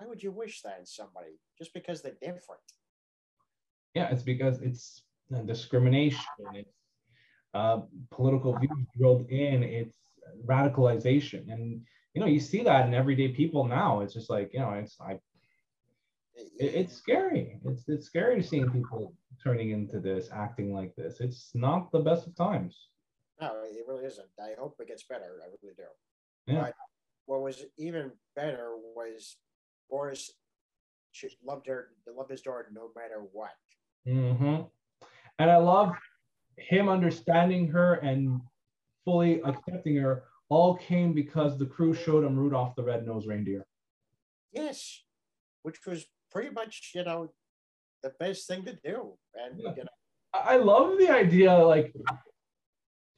[0.01, 2.63] why would you wish that in somebody just because they're different?
[3.95, 5.03] Yeah, it's because it's
[5.45, 6.21] discrimination.
[6.55, 6.71] It's
[7.53, 7.81] uh,
[8.11, 9.63] political views drilled in.
[9.63, 9.99] It's
[10.47, 11.83] radicalization, and
[12.15, 14.01] you know you see that in everyday people now.
[14.01, 15.13] It's just like you know, it's I.
[16.35, 17.59] It, it's scary.
[17.65, 21.21] It's it's scary seeing people turning into this, acting like this.
[21.21, 22.89] It's not the best of times.
[23.41, 24.29] No, it really isn't.
[24.39, 25.41] I hope it gets better.
[25.43, 25.83] I really do.
[26.47, 26.61] Yeah.
[26.63, 26.75] But
[27.27, 29.37] what was even better was
[29.91, 30.31] Bortus
[31.45, 33.51] loved her, loved his daughter no matter what.
[34.07, 34.63] Mm-hmm.
[35.39, 35.93] And I love
[36.57, 38.41] him understanding her and
[39.05, 40.25] fully accepting her.
[40.49, 43.65] All came because the crew showed him Rudolph the red-nosed reindeer.
[44.53, 45.03] Yes,
[45.63, 47.29] which was pretty much you know
[48.03, 49.13] the best thing to do.
[49.35, 49.71] And yeah.
[49.77, 49.91] you know,
[50.35, 51.95] I love the idea like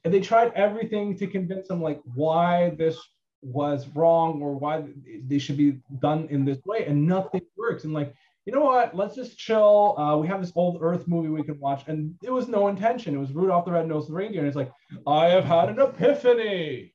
[0.03, 2.97] and they tried everything to convince him like why this
[3.41, 4.83] was wrong or why
[5.27, 7.83] they should be done in this way and nothing works.
[7.83, 8.13] And like
[8.45, 8.93] you know what?
[8.93, 9.97] Let's just chill.
[9.97, 11.83] Uh, we have this old earth movie we can watch.
[11.87, 13.15] And it was no intention.
[13.15, 14.41] It was rudolph the red-nosed reindeer.
[14.41, 14.69] And it's like
[15.07, 16.93] i have had an epiphany.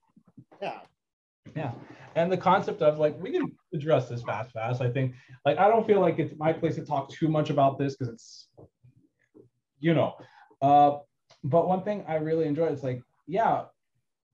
[0.61, 0.81] Yeah.
[1.57, 1.73] Yeah.
[2.17, 4.83] And the concept of like we can address this fast fast.
[4.83, 7.79] I think like i don't feel like it's my place to talk too much about
[7.79, 8.49] this because it's
[9.81, 10.15] you know
[10.61, 10.99] uh,
[11.45, 13.65] but one thing i really enjoy is like yeah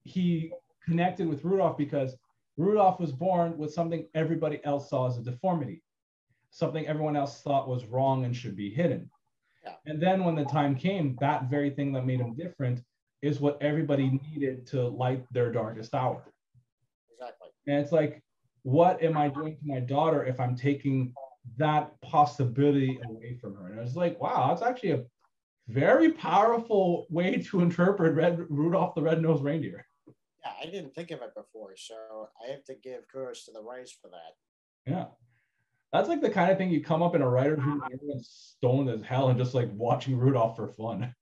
[0.05, 0.53] he
[0.85, 2.17] connected with Rudolph because
[2.57, 5.83] Rudolph was born with something everybody else saw as a deformity,
[6.51, 9.11] something everyone else thought was wrong and should be hidden.
[9.65, 9.73] Yeah.
[9.87, 12.83] And then when the time came, that very thing that made him different
[13.23, 16.23] is what everybody needed to light their darkest hour.
[17.11, 17.49] Exactly.
[17.67, 18.23] And it's like,
[18.63, 21.15] what am I doing to my daughter if I'm taking
[21.57, 23.69] that possibility away from her?
[23.69, 25.05] And I was like, wow, that's actually a
[25.69, 29.87] very powerful way to interpret Red Rudolph the Red-Nosed Reindeer.
[30.07, 33.63] Yeah, I didn't think of it before, so I have to give kudos to the
[33.63, 34.91] writers for that.
[34.91, 35.07] Yeah.
[35.93, 39.01] That's like the kind of thing you come up in a writer who's stoned as
[39.01, 41.15] hell and just like watching Rudolph for fun.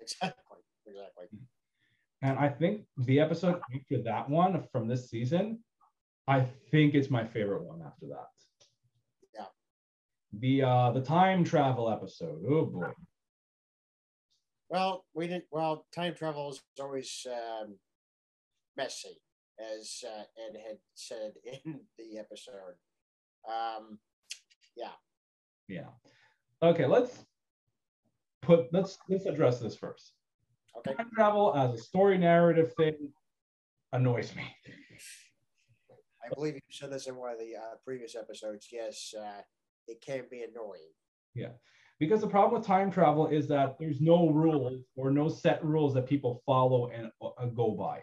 [0.00, 0.58] Exactly.
[0.86, 1.26] Exactly.
[2.22, 5.64] And I think the episode after that one from this season,
[6.28, 8.28] I think it's my favorite one after that.
[9.34, 9.46] Yeah.
[10.32, 12.44] The uh the time travel episode.
[12.48, 12.92] Oh boy.
[14.68, 15.44] Well, we didn't.
[15.50, 17.76] Well, time travel is always um,
[18.76, 19.20] messy,
[19.60, 21.32] as uh, Ed had said
[21.64, 22.76] in the episode.
[23.48, 23.98] Um,
[24.76, 24.92] yeah.
[25.68, 25.88] Yeah.
[26.62, 27.24] Okay, let's
[28.42, 30.12] put let's let's address this first.
[30.78, 30.94] Okay.
[30.94, 32.96] Time travel as a story narrative thing
[33.92, 34.44] annoys me.
[36.24, 38.68] I believe you said this in one of the uh, previous episodes.
[38.72, 39.42] Yes, uh,
[39.86, 40.92] it can be annoying.
[41.34, 41.52] Yeah.
[42.00, 45.94] Because the problem with time travel is that there's no rules or no set rules
[45.94, 48.02] that people follow and uh, go by.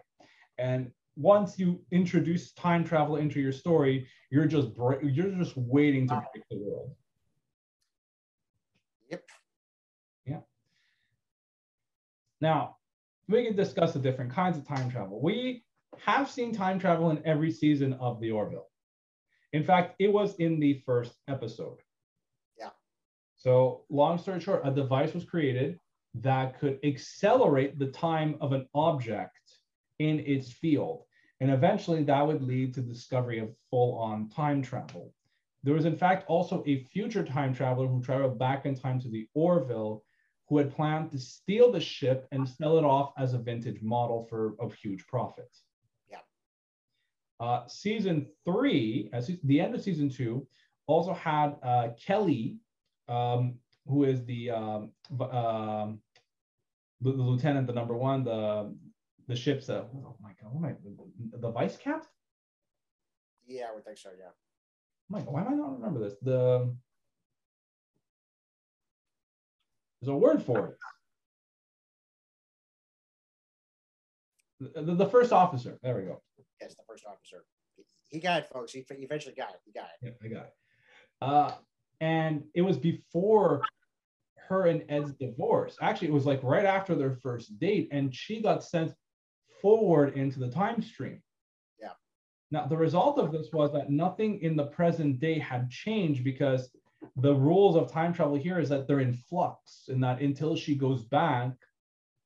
[0.57, 4.69] And once you introduce time travel into your story, you're just
[5.03, 6.95] you're just waiting to break the world.
[9.09, 9.23] Yep.
[10.25, 10.39] Yeah.
[12.39, 12.77] Now,
[13.27, 15.21] we can discuss the different kinds of time travel.
[15.21, 15.65] We
[15.97, 18.67] have seen time travel in every season of the Orville.
[19.53, 21.79] In fact, it was in the first episode.
[23.41, 25.79] So, long story short, a device was created
[26.13, 29.57] that could accelerate the time of an object
[29.97, 31.05] in its field.
[31.39, 35.11] And eventually that would lead to the discovery of full on time travel.
[35.63, 39.09] There was, in fact, also a future time traveler who traveled back in time to
[39.09, 40.03] the Orville
[40.47, 44.23] who had planned to steal the ship and sell it off as a vintage model
[44.29, 45.63] for of huge profits.
[46.11, 46.17] Yeah.
[47.39, 50.45] Uh, season three, as the end of season two,
[50.85, 52.59] also had uh, Kelly,
[53.07, 53.55] um,
[53.87, 55.87] who is the, um, uh,
[57.01, 58.73] the, the lieutenant, the number one, the
[59.27, 62.09] the ship's uh, oh my god, what am I, the, the vice captain?
[63.47, 64.09] Yeah, I would think so.
[64.17, 64.31] Yeah.
[65.07, 66.15] Why am I not remember this?
[66.21, 66.73] The
[70.01, 70.67] there's a word for
[74.59, 74.73] it.
[74.75, 75.77] The, the, first officer.
[75.81, 76.21] There we go.
[76.59, 77.43] Yes, the first officer.
[78.09, 78.71] He got it, folks.
[78.71, 79.59] He, he eventually got it.
[79.65, 80.17] He got it.
[80.21, 80.53] Yeah, I got it.
[81.21, 81.51] Uh,
[82.01, 83.61] and it was before
[84.49, 85.77] her and Ed's divorce.
[85.81, 88.93] Actually, it was like right after their first date, and she got sent
[89.61, 91.21] forward into the time stream.
[91.79, 91.93] Yeah.
[92.49, 96.69] Now, the result of this was that nothing in the present day had changed because
[97.15, 100.75] the rules of time travel here is that they're in flux, and that until she
[100.75, 101.51] goes back,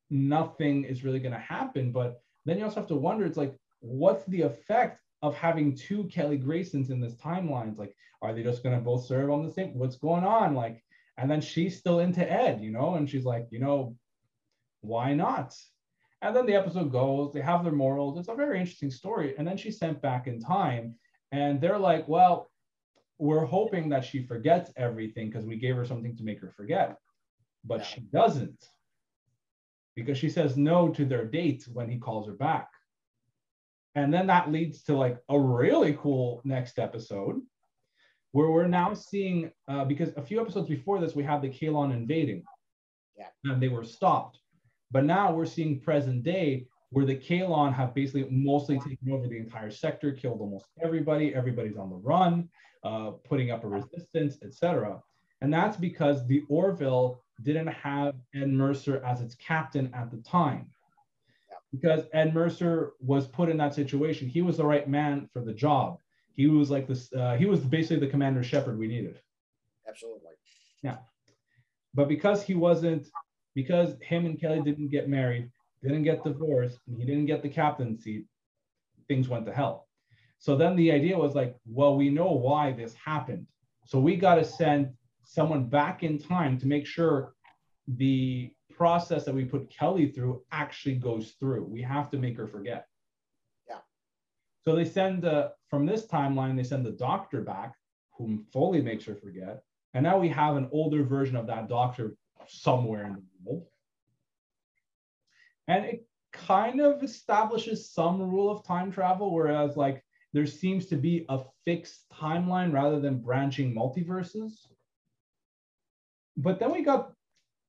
[0.09, 1.91] nothing is really going to happen.
[1.91, 6.05] But then you also have to wonder it's like, what's the effect of having two
[6.05, 7.69] Kelly Graysons in this timeline?
[7.69, 9.77] It's like, are they just going to both serve on the same?
[9.77, 10.55] What's going on?
[10.55, 10.83] Like,
[11.17, 13.95] and then she's still into Ed, you know, and she's like, you know,
[14.81, 15.53] why not?
[16.21, 18.17] And then the episode goes, they have their morals.
[18.17, 19.35] It's a very interesting story.
[19.37, 20.95] And then she's sent back in time.
[21.31, 22.49] And they're like, well,
[23.17, 26.97] we're hoping that she forgets everything because we gave her something to make her forget.
[27.63, 28.65] But she doesn't
[29.95, 32.69] because she says no to their date when he calls her back.
[33.95, 37.41] And then that leads to like a really cool next episode
[38.33, 41.93] where we're now seeing, uh, because a few episodes before this, we had the Kaylon
[41.93, 42.43] invading.
[43.17, 43.27] Yeah.
[43.45, 44.39] And they were stopped.
[44.91, 49.37] But now we're seeing present day where the Kaylon have basically mostly taken over the
[49.37, 51.33] entire sector, killed almost everybody.
[51.33, 52.49] Everybody's on the run,
[52.83, 55.01] uh, putting up a resistance, etc.
[55.41, 60.69] And that's because the Orville didn't have Ed Mercer as its captain at the time.
[61.79, 64.27] Because Ed Mercer was put in that situation.
[64.27, 65.99] He was the right man for the job.
[66.33, 69.19] He was like this, uh, he was basically the commander Shepard we needed.
[69.87, 70.31] Absolutely.
[70.83, 70.97] Yeah.
[71.93, 73.07] But because he wasn't
[73.55, 75.49] because him and Kelly didn't get married,
[75.81, 78.25] didn't get divorced, and he didn't get the captain seat,
[79.07, 79.87] things went to hell.
[80.37, 83.47] So then the idea was like, well, we know why this happened.
[83.85, 84.89] So we got to send
[85.23, 87.33] someone back in time to make sure
[87.87, 91.63] the process that we put Kelly through actually goes through.
[91.65, 92.87] We have to make her forget.
[93.69, 93.79] Yeah.
[94.63, 97.75] So they send uh, from this timeline, they send the doctor back,
[98.17, 99.63] whom Foley makes her forget.
[99.93, 102.15] And now we have an older version of that doctor
[102.47, 103.67] somewhere in the world.
[105.67, 110.03] And it kind of establishes some rule of time travel, whereas like
[110.33, 114.51] there seems to be a fixed timeline rather than branching multiverses.
[116.37, 117.13] But then we got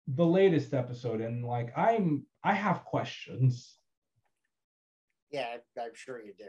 [0.07, 3.78] the latest episode, and like I'm I have questions.
[5.30, 6.44] Yeah, I'm sure you do.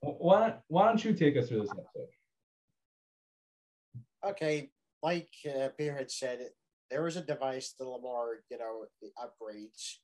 [0.00, 2.08] Why don't, why don't you take us through this episode?
[4.26, 4.70] Okay,
[5.02, 6.40] like uh, Peter had said,
[6.90, 8.84] there was a device that Lamar, you know,
[9.18, 9.96] upgrades.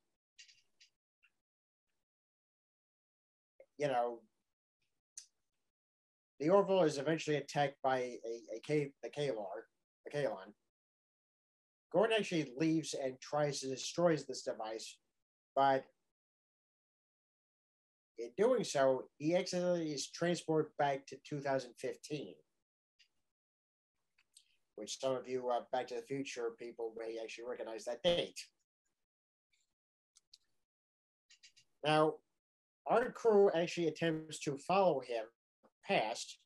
[3.78, 4.20] You know,
[6.38, 9.64] the Orville is eventually attacked by a, a K, the Kalar,
[10.06, 10.52] a Kaylon.
[11.93, 14.97] Gordon actually leaves and tries to destroy this device,
[15.57, 15.84] but
[18.18, 22.34] in doing so, he accidentally is transported back to 2015
[24.80, 28.41] which some of you uh, Back to the Future people may actually recognize that date.
[31.84, 32.14] Now,
[32.86, 35.24] our crew actually attempts to follow him
[35.86, 36.38] past,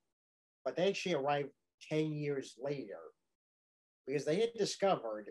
[0.64, 1.46] but they actually arrive
[1.88, 2.98] 10 years later
[4.06, 5.30] because they had discovered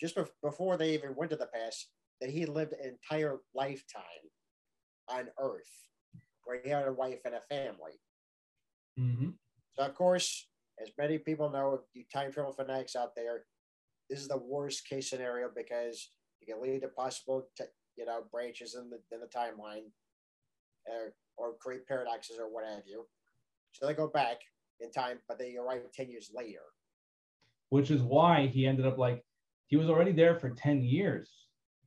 [0.00, 1.88] just before they even went to the past
[2.20, 4.02] that he lived an entire lifetime
[5.08, 5.70] on Earth
[6.44, 8.00] where he had a wife and a family.
[8.98, 9.30] Mm-hmm.
[9.72, 10.48] So, of course,
[10.80, 13.44] as many people know, you time travel fanatics out there,
[14.10, 17.64] this is the worst case scenario because you can lead to possible, t-
[17.96, 19.86] you know, branches in the in the timeline,
[20.90, 23.06] uh, or create paradoxes or what have you.
[23.72, 24.38] So they go back
[24.80, 26.60] in time, but they arrive ten years later.
[27.72, 29.24] Which is why he ended up like
[29.68, 31.30] he was already there for ten years,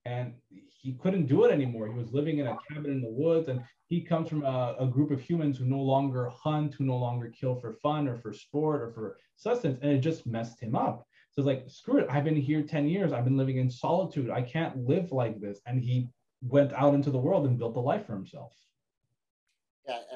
[0.03, 0.33] and
[0.81, 1.87] he couldn't do it anymore.
[1.87, 4.87] He was living in a cabin in the woods, and he comes from a, a,
[4.87, 8.33] group of humans who no longer hunt, who no longer kill for fun or for
[8.33, 11.05] sport or for sustenance, and it just messed him up.
[11.31, 12.07] So it's like, screw it.
[12.09, 13.13] I've been here 10 years.
[13.13, 14.31] I've been living in solitude.
[14.31, 15.59] I can't live like this.
[15.67, 16.09] And he
[16.41, 18.53] went out into the world and built a life for himself.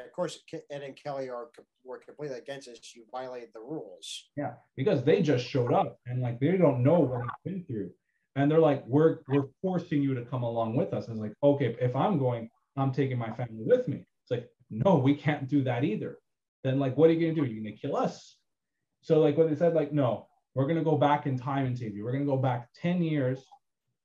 [0.09, 0.39] Of course,
[0.71, 1.49] Ed and Kelly are
[1.83, 2.95] were completely against this.
[2.95, 4.29] You violated the rules.
[4.35, 7.91] Yeah, because they just showed up and like they don't know what I've been through.
[8.35, 11.07] and they're like, we're we're forcing you to come along with us.
[11.07, 13.97] It's like, okay, if I'm going, I'm taking my family with me.
[14.23, 16.17] It's like, no, we can't do that either.
[16.63, 17.51] Then like, what are you gonna do?
[17.51, 18.37] You're gonna kill us.
[19.01, 21.95] So like what they said, like, no, we're gonna go back in time and save
[21.95, 22.03] you.
[22.03, 23.45] We're gonna go back 10 years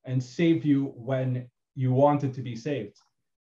[0.05, 2.99] and save you when you wanted to be saved.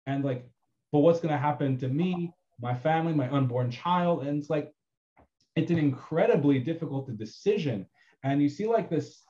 [0.06, 0.46] And like,
[0.92, 4.26] but what's gonna happen to me, my family, my unborn child?
[4.26, 4.72] And it's like,
[5.54, 7.86] it's an incredibly difficult decision.
[8.22, 9.22] And you see like this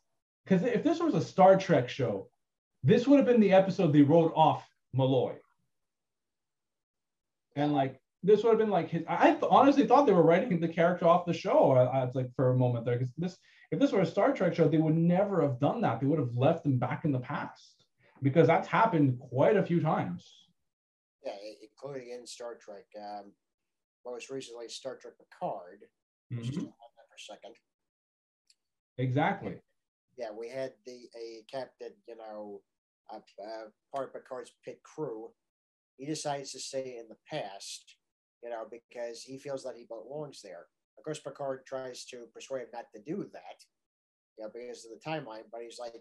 [0.45, 2.29] because if this was a Star Trek show,
[2.85, 5.35] this would have been the episode they wrote off Malloy.
[7.57, 9.03] And like this would have been like his.
[9.09, 11.72] I th- honestly thought they were writing the character off the show.
[11.72, 13.37] I, I was like for a moment there because this,
[13.70, 16.01] if this were a Star Trek show, they would never have done that.
[16.01, 17.85] They would have left them back in the past
[18.22, 20.33] because that's happened quite a few times.
[21.24, 21.33] Yeah,
[21.77, 22.87] including in Star Trek.
[22.99, 23.33] Um,
[24.05, 25.85] most recently, Star Trek Picard.
[26.33, 26.43] Mm-hmm.
[26.43, 27.55] Just for a second.
[28.99, 29.61] Exactly
[30.16, 32.62] yeah, we had the a captain, you know,
[33.12, 35.31] uh, uh, part of Picard's pit crew.
[35.97, 37.97] He decides to stay in the past,
[38.43, 40.66] you know, because he feels that he belongs there.
[40.99, 43.59] Of course, Picard tries to persuade him not to do that,
[44.37, 45.45] you know, because of the timeline.
[45.53, 45.95] But he's like,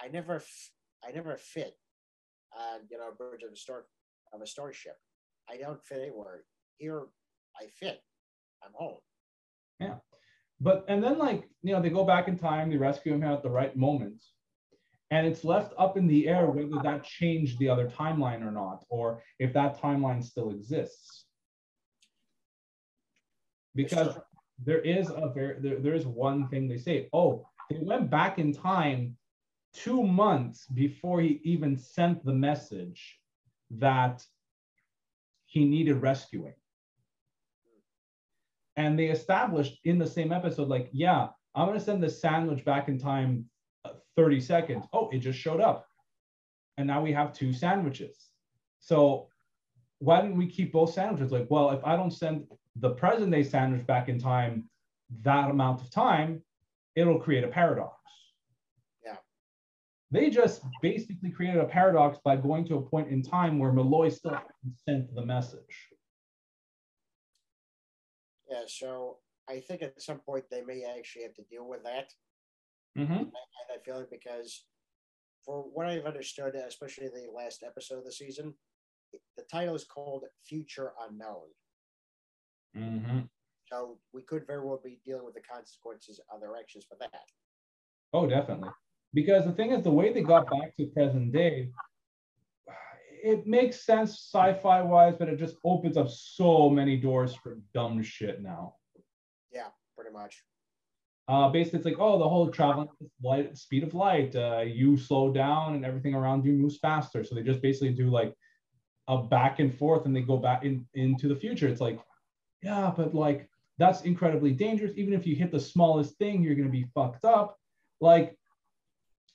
[0.00, 0.70] I never, f-
[1.06, 1.74] I never fit,
[2.56, 3.86] uh, you know, bridge of a star
[4.36, 4.96] of a starship.
[5.50, 6.44] I don't fit anywhere.
[6.78, 7.02] Here,
[7.60, 8.00] I fit.
[8.62, 8.98] I'm home.
[9.80, 9.96] Yeah.
[10.60, 13.42] But and then like you know they go back in time, they rescue him at
[13.42, 14.22] the right moment,
[15.10, 18.84] and it's left up in the air whether that changed the other timeline or not,
[18.88, 21.26] or if that timeline still exists.
[23.74, 24.16] Because
[24.64, 27.08] there is a very there, there is one thing they say.
[27.12, 29.16] Oh, they went back in time
[29.74, 33.18] two months before he even sent the message
[33.70, 34.24] that
[35.46, 36.54] he needed rescuing.
[38.76, 42.64] And they established in the same episode like yeah i'm going to send the sandwich
[42.64, 43.46] back in time
[43.84, 44.84] uh, 30 seconds.
[44.92, 45.86] Oh it just showed up.
[46.76, 48.28] And now we have two sandwiches.
[48.80, 49.28] So
[49.98, 51.32] why didn't we keep both sandwiches?
[51.32, 52.44] Like well if i don't send
[52.76, 54.68] the present day sandwich back in time
[55.22, 56.42] that amount of time
[56.94, 57.94] it'll create a paradox
[60.10, 64.08] they just basically created a paradox by going to a point in time where Malloy
[64.08, 64.38] still
[64.86, 65.88] sent the message
[68.50, 72.12] yeah, so I think at some point they may actually have to deal with that.
[72.96, 73.12] Mm-hmm.
[73.12, 74.64] I have that feeling because,
[75.44, 78.54] for what I've understood, especially the last episode of the season,
[79.36, 81.48] the title is called Future Unknown.
[82.76, 83.20] Mm-hmm.
[83.70, 87.24] So we could very well be dealing with the consequences of their actions for that.
[88.12, 88.70] Oh, definitely.
[89.18, 91.70] Because the thing is, the way they got back to present day
[93.26, 98.00] it makes sense sci-fi wise, but it just opens up so many doors for dumb
[98.00, 98.74] shit now.
[99.52, 100.44] Yeah, pretty much.
[101.26, 102.88] Uh, basically, it's like, oh, the whole traveling
[103.20, 104.36] light speed of light.
[104.36, 107.24] Uh, you slow down and everything around you moves faster.
[107.24, 108.32] So they just basically do like
[109.08, 111.66] a back and forth, and they go back in into the future.
[111.66, 111.98] It's like,
[112.62, 114.92] yeah, but like that's incredibly dangerous.
[114.94, 117.58] Even if you hit the smallest thing, you're gonna be fucked up.
[118.00, 118.38] Like,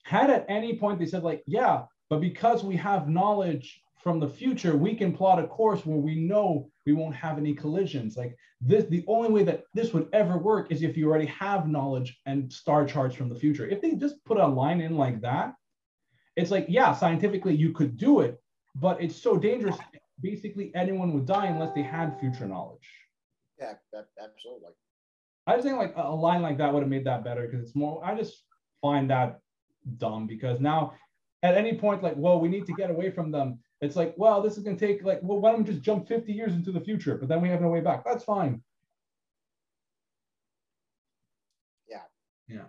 [0.03, 4.27] had at any point they said like, yeah, but because we have knowledge from the
[4.27, 8.17] future, we can plot a course where we know we won't have any collisions.
[8.17, 11.67] Like this, the only way that this would ever work is if you already have
[11.67, 13.67] knowledge and star charts from the future.
[13.67, 15.53] If they just put a line in like that,
[16.35, 18.41] it's like, yeah, scientifically you could do it,
[18.75, 19.77] but it's so dangerous.
[20.21, 22.89] Basically, anyone would die unless they had future knowledge.
[23.59, 24.69] Yeah, that, absolutely.
[25.47, 27.75] I just think like a line like that would have made that better because it's
[27.75, 28.03] more.
[28.03, 28.43] I just
[28.81, 29.39] find that
[29.97, 30.93] dumb because now
[31.43, 33.59] at any point like, well, we need to get away from them.
[33.81, 36.07] It's like, well, this is going to take like, well, why don't we just jump
[36.07, 37.15] 50 years into the future?
[37.15, 38.05] But then we have no way back.
[38.05, 38.61] That's fine.
[41.89, 42.03] Yeah.
[42.47, 42.65] Yeah.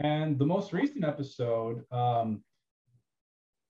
[0.00, 2.42] And the most recent episode um,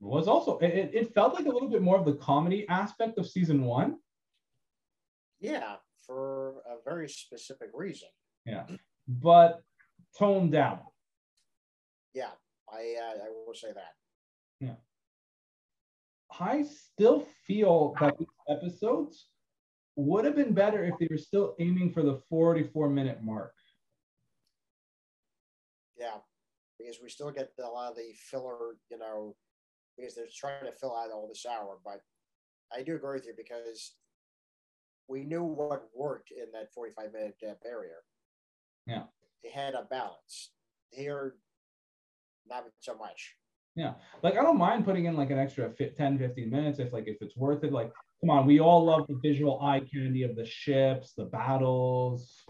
[0.00, 3.28] was also, it, it felt like a little bit more of the comedy aspect of
[3.28, 3.96] season one.
[5.40, 5.76] Yeah,
[6.06, 8.08] for a very specific reason.
[8.46, 8.64] Yeah.
[9.06, 9.60] But
[10.18, 10.80] toned down.
[12.14, 12.30] Yeah,
[12.72, 13.94] I, uh, I will say that.
[14.60, 14.74] Yeah.
[16.38, 19.26] I still feel that these episodes
[19.96, 23.52] would have been better if they were still aiming for the 44 minute mark.
[25.96, 26.18] Yeah,
[26.78, 29.34] because we still get a lot of the filler, you know,
[29.96, 31.78] because they're trying to fill out all this hour.
[31.82, 32.02] But
[32.72, 33.94] I do agree with you because
[35.08, 38.02] we knew what worked in that 45 minute barrier.
[38.86, 39.04] Yeah.
[39.42, 40.50] They had a balance.
[40.90, 41.36] Here,
[42.48, 43.36] not so much.
[43.74, 43.94] Yeah.
[44.22, 47.18] Like I don't mind putting in like an extra 10, 15 minutes if like if
[47.20, 47.72] it's worth it.
[47.72, 52.44] Like, come on, we all love the visual eye candy of the ships, the battles.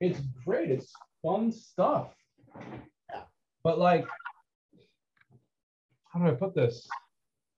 [0.00, 0.70] It's great.
[0.70, 0.92] It's
[1.22, 2.14] fun stuff.
[2.56, 3.22] Yeah.
[3.62, 4.06] But like,
[6.12, 6.88] how do I put this?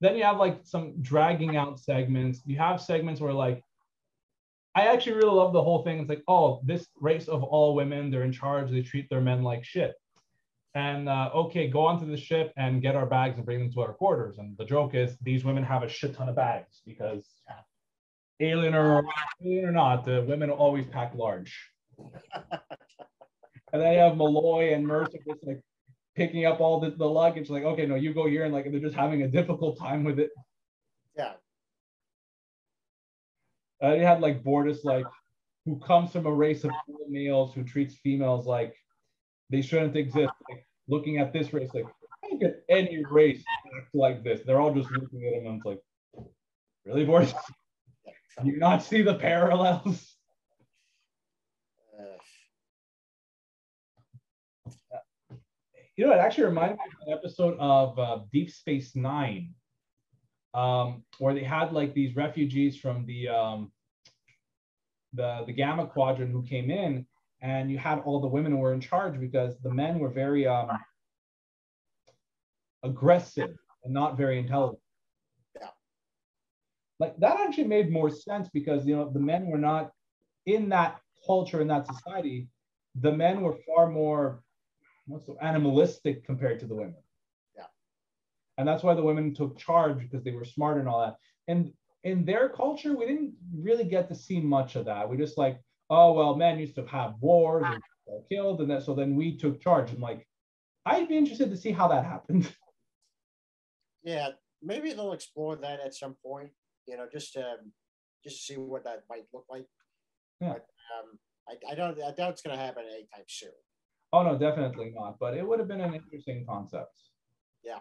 [0.01, 2.41] Then you have like some dragging out segments.
[2.47, 3.63] You have segments where like,
[4.75, 5.99] I actually really love the whole thing.
[6.01, 8.71] It's like, oh, this race of all women, they're in charge.
[8.71, 9.95] They treat their men like shit.
[10.75, 13.81] And uh, okay, go onto the ship and get our bags and bring them to
[13.81, 14.39] our quarters.
[14.39, 17.27] And the joke is these women have a shit ton of bags because
[18.39, 19.05] alien or
[19.43, 21.71] alien or not, the women always pack large.
[21.99, 25.61] and then you have Malloy and Mercer just like
[26.15, 28.81] picking up all the, the luggage, like, okay, no, you go here, and like they're
[28.81, 30.31] just having a difficult time with it.
[31.17, 31.33] Yeah.
[33.83, 35.07] Uh, you had like Bortus, like,
[35.65, 36.71] who comes from a race of
[37.09, 38.75] males who treats females like
[39.51, 40.33] they shouldn't exist.
[40.49, 43.43] Like, looking at this race, like, I don't get any race
[43.95, 44.41] like this.
[44.45, 45.81] They're all just looking at him and it's like,
[46.85, 47.35] really, Bortus?
[48.43, 50.15] Do you not see the parallels?
[55.97, 59.53] You know, it actually reminded me of an episode of uh, Deep Space Nine,
[60.55, 63.73] um, where they had like these refugees from the um,
[65.13, 67.07] the the Gamma Quadrant who came in,
[67.41, 70.47] and you had all the women who were in charge because the men were very
[70.47, 70.71] um,
[72.83, 74.81] aggressive and not very intelligent.
[75.61, 75.69] Yeah.
[76.99, 79.93] Like that actually made more sense because you know the men were not
[80.47, 82.49] in that culture in that society.
[83.01, 84.43] The men were far more
[85.07, 86.97] what's so animalistic compared to the women.
[88.61, 91.17] And that's why the women took charge because they were smart and all that.
[91.49, 91.73] And
[92.05, 95.09] in their culture, we didn't really get to see much of that.
[95.09, 95.59] We just like,
[95.89, 97.83] oh well, men used to have wars and
[98.31, 99.93] killed, and that so then we took charge.
[99.93, 100.29] And like,
[100.85, 102.55] I'd be interested to see how that happened.
[104.03, 104.29] Yeah,
[104.63, 106.53] maybe they'll explore that at some point.
[106.87, 107.57] You know, just to
[108.25, 109.67] just to see what that might look like.
[110.41, 110.55] Yeah.
[110.55, 113.51] But um, I, I don't I doubt it's going to happen anytime soon.
[114.15, 115.19] Oh no, definitely not.
[115.21, 116.99] But it would have been an interesting concept.
[117.63, 117.81] Yeah.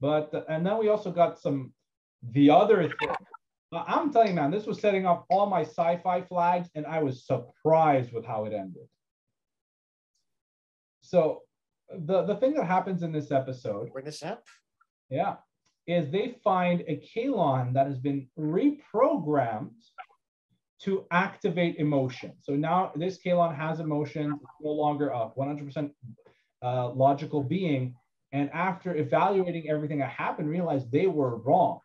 [0.00, 1.72] But and then we also got some
[2.32, 3.08] the other thing.
[3.72, 7.26] I'm telling you, man, this was setting off all my sci-fi flags, and I was
[7.26, 8.88] surprised with how it ended.
[11.02, 11.42] So
[11.90, 14.44] the the thing that happens in this episode, Bring this up.
[15.10, 15.36] yeah,
[15.86, 19.70] is they find a Kaylon that has been reprogrammed
[20.82, 22.32] to activate emotion.
[22.40, 25.90] So now this Kaylon has emotions, no longer a 100%
[26.62, 27.94] uh, logical being.
[28.32, 31.80] And after evaluating everything that happened, realized they were wrong.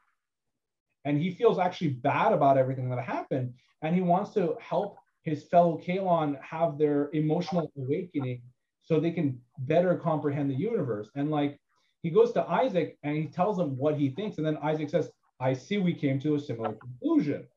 [1.06, 3.54] And he feels actually bad about everything that happened.
[3.82, 8.42] And he wants to help his fellow Kaylon have their emotional awakening
[8.82, 11.10] so they can better comprehend the universe.
[11.16, 11.60] And like
[12.02, 14.38] he goes to Isaac and he tells him what he thinks.
[14.38, 17.48] And then Isaac says, I see we came to a similar conclusion.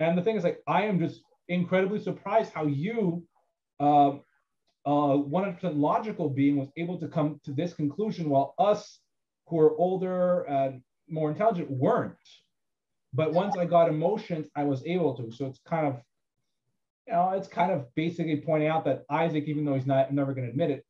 [0.00, 3.24] And the thing is, like, I am just incredibly surprised how you,
[3.80, 4.22] um,
[4.90, 9.00] 100% logical being, was able to come to this conclusion while us
[9.46, 12.14] who are older and more intelligent weren't.
[13.12, 15.32] But once I got emotions, I was able to.
[15.32, 16.00] So it's kind of,
[17.06, 20.34] you know, it's kind of basically pointing out that Isaac, even though he's not never
[20.34, 20.84] going to admit it,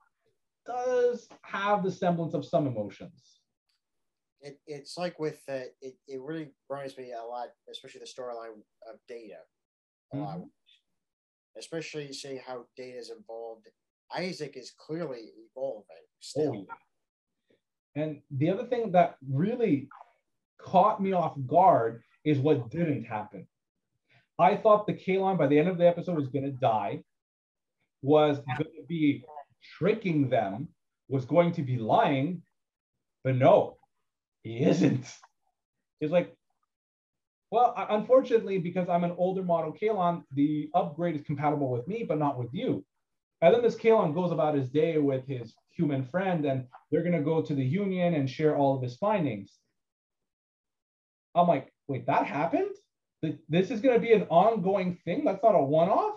[0.67, 3.41] does have the semblance of some emotions.
[4.41, 8.61] It, it's like with uh, it, it really reminds me a lot, especially the storyline
[8.89, 9.39] of Data.
[10.13, 10.41] A lot.
[11.57, 13.69] Especially seeing how Data is involved.
[14.17, 15.85] Isaac is clearly evolving
[16.21, 16.53] still.
[16.57, 18.03] Oh, yeah.
[18.03, 19.89] And the other thing that really
[20.59, 23.47] caught me off guard is what didn't happen.
[24.39, 27.03] I thought the Kaylon by the end of the episode was going to die,
[28.03, 29.25] was going to be
[29.79, 30.69] tricking them,
[31.09, 32.43] was going to be lying,
[33.25, 33.79] but no,
[34.43, 35.07] he isn't.
[35.99, 36.33] He's like,
[37.51, 42.19] well, unfortunately, because I'm an older model Kaylon, the upgrade is compatible with me, but
[42.19, 42.85] not with you.
[43.41, 47.13] And then this Kaylon goes about his day with his human friend, and they're going
[47.13, 49.59] to go to the union and share all of his findings.
[51.35, 52.75] I'm like, wait, that happened?
[53.49, 55.25] This is going to be an ongoing thing?
[55.25, 56.17] That's not a one off?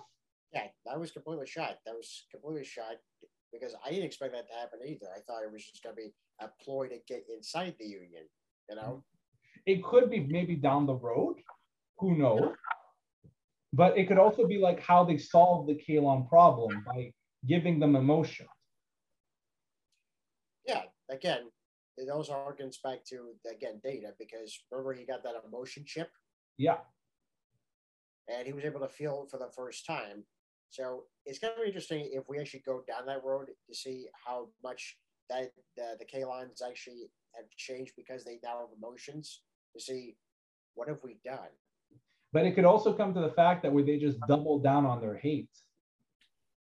[0.54, 1.78] Yeah, that was completely shot.
[1.86, 2.96] That was completely shot
[3.54, 5.08] because I didn't expect that to happen either.
[5.16, 8.24] I thought it was just going to be a ploy to get inside the union,
[8.70, 9.04] you know?
[9.66, 11.36] It could be maybe down the road.
[12.00, 12.54] Who knows?
[13.74, 17.14] But it could also be like how they solve the Kaylon problem by
[17.48, 18.48] giving them emotion.
[20.68, 21.44] Yeah, again,
[21.98, 26.10] those harkens back to again data because remember he got that emotion chip.
[26.58, 26.78] Yeah.
[28.28, 30.24] And he was able to feel it for the first time.
[30.70, 34.08] So it's going to be interesting if we actually go down that road to see
[34.26, 34.98] how much
[35.30, 39.42] that the, the Kaylons actually have changed because they now have emotions.
[39.74, 40.18] To see
[40.74, 41.48] what have we done.
[42.34, 45.02] But it could also come to the fact that where they just double down on
[45.02, 45.50] their hate.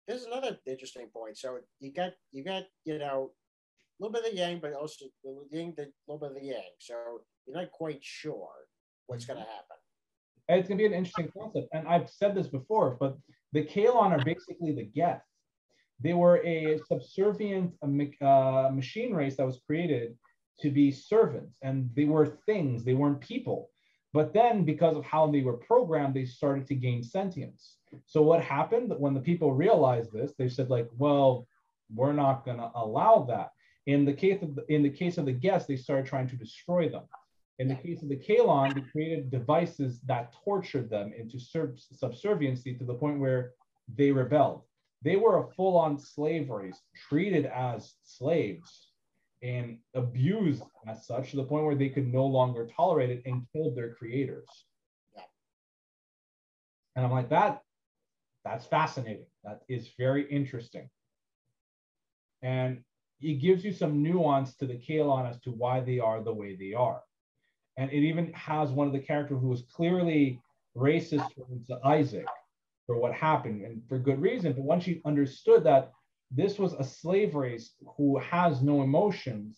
[0.07, 1.37] This is another interesting point.
[1.37, 3.31] So you got you got you know
[3.99, 6.47] a little bit of the yang, but also the yin, a little bit of the
[6.47, 6.71] yang.
[6.79, 8.49] So you're not quite sure
[9.07, 9.77] what's going to happen.
[10.47, 11.67] It's going to be an interesting concept.
[11.73, 13.17] And I've said this before, but
[13.51, 15.21] the Kaylon are basically the Geth.
[15.99, 20.17] They were a subservient uh, machine race that was created
[20.61, 23.69] to be servants, and they were things, they weren't people.
[24.13, 27.77] But then, because of how they were programmed, they started to gain sentience.
[28.05, 30.33] So, what happened when the people realized this?
[30.37, 31.47] They said, like, well,
[31.93, 33.51] we're not going to allow that.
[33.85, 36.35] In the case of the, in the case of the Geth, they started trying to
[36.35, 37.03] destroy them.
[37.59, 42.85] In the case of the Kaylon, they created devices that tortured them into subserviency to
[42.85, 43.51] the point where
[43.95, 44.61] they rebelled.
[45.01, 46.79] They were a full-on slave race,
[47.09, 48.88] treated as slaves
[49.41, 53.45] and abused as such to the point where they could no longer tolerate it and
[53.53, 54.47] killed their creators.
[55.15, 55.23] Yeah.
[56.95, 57.61] And I'm like, that
[58.43, 59.25] that's fascinating.
[59.43, 60.89] That is very interesting.
[62.41, 62.83] And
[63.21, 66.55] it gives you some nuance to the Kaylon as to why they are the way
[66.55, 67.01] they are.
[67.77, 70.41] And it even has one of the characters who was clearly
[70.75, 72.25] racist towards Isaac
[72.85, 74.53] for what happened and for good reason.
[74.53, 75.91] But once she understood that
[76.31, 79.57] this was a slave race who has no emotions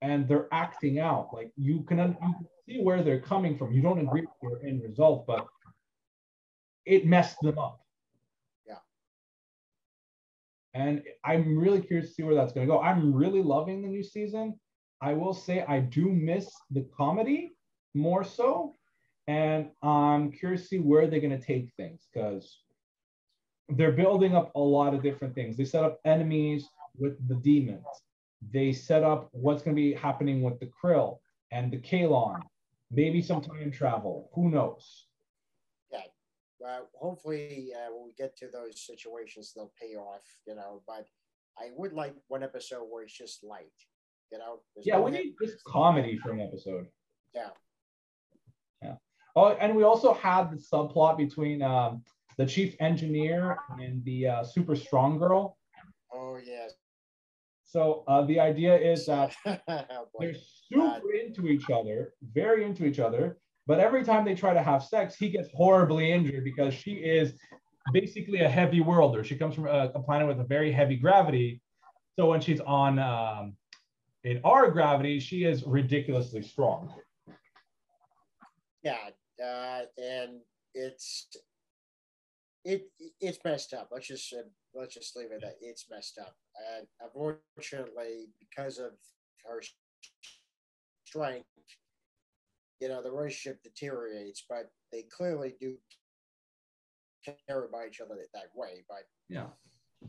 [0.00, 3.72] and they're acting out, like you can, you can see where they're coming from.
[3.72, 5.46] You don't agree with your end result, but
[6.86, 7.80] it messed them up.
[8.66, 8.78] Yeah.
[10.74, 12.80] And I'm really curious to see where that's going to go.
[12.80, 14.58] I'm really loving the new season.
[15.00, 17.52] I will say I do miss the comedy
[17.94, 18.74] more so.
[19.26, 22.60] And I'm curious to see where they're going to take things because
[23.68, 25.56] they're building up a lot of different things.
[25.56, 27.84] They set up enemies with the demons.
[28.52, 31.18] They set up what's going to be happening with the Krill
[31.50, 32.40] and the Kaylon.
[32.90, 34.30] Maybe some time travel.
[34.34, 35.06] Who knows?
[35.92, 36.00] Yeah.
[36.66, 40.82] Uh, hopefully, uh, when we get to those situations, they'll pay off, you know.
[40.86, 41.06] But
[41.58, 43.66] I would like one episode where it's just light.
[44.32, 46.86] You know, yeah, no we need just comedy for an episode.
[47.34, 47.48] Yeah.
[48.82, 48.94] Yeah.
[49.36, 52.02] Oh, and we also had the subplot between um,
[52.38, 55.58] the chief engineer and the uh, super strong girl.
[56.12, 56.72] Oh yes.
[57.64, 60.34] So uh, the idea is that oh, they're
[60.70, 61.02] super God.
[61.22, 63.36] into each other, very into each other.
[63.66, 67.34] But every time they try to have sex, he gets horribly injured because she is
[67.92, 69.22] basically a heavy worlder.
[69.22, 71.60] She comes from a, a planet with a very heavy gravity.
[72.16, 73.56] So when she's on um,
[74.24, 76.94] in our gravity, she is ridiculously strong.
[78.82, 78.96] Yeah,
[79.44, 80.40] uh, and
[80.74, 81.28] it's
[82.68, 82.82] it
[83.20, 83.88] it's messed up.
[83.90, 86.36] Let's just uh, let's just leave it at it's messed up.
[86.76, 88.92] And unfortunately, because of
[89.44, 89.62] her
[91.06, 91.46] strength,
[92.80, 94.44] you know, the relationship deteriorates.
[94.48, 95.76] But they clearly do
[97.24, 98.84] care about each other that way.
[98.86, 99.46] But yeah,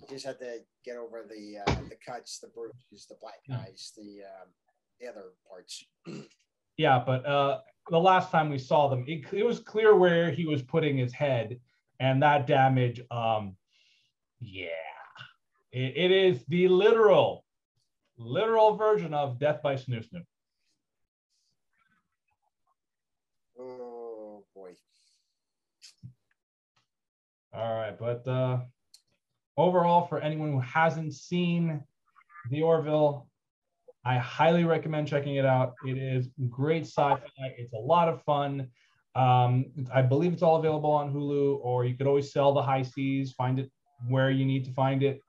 [0.09, 4.23] just had to get over the uh, the cuts, the bruises, the black eyes, the
[4.23, 4.49] um,
[4.99, 5.85] the other parts.
[6.77, 10.45] yeah, but uh, the last time we saw them, it, it was clear where he
[10.45, 11.57] was putting his head,
[11.99, 13.01] and that damage.
[13.11, 13.55] Um,
[14.39, 14.67] yeah,
[15.71, 17.45] it, it is the literal,
[18.17, 20.23] literal version of death by snoo snoo.
[23.59, 24.73] Oh boy.
[27.53, 28.59] All right, but uh,
[29.57, 31.83] overall, for anyone who hasn't seen
[32.49, 33.27] The Orville,
[34.05, 35.73] I highly recommend checking it out.
[35.85, 37.19] It is great sci-fi.
[37.57, 38.69] It's a lot of fun.
[39.15, 42.83] Um, I believe it's all available on Hulu, or you could always sell the high
[42.83, 43.71] seas, find it
[44.07, 45.19] where you need to find it.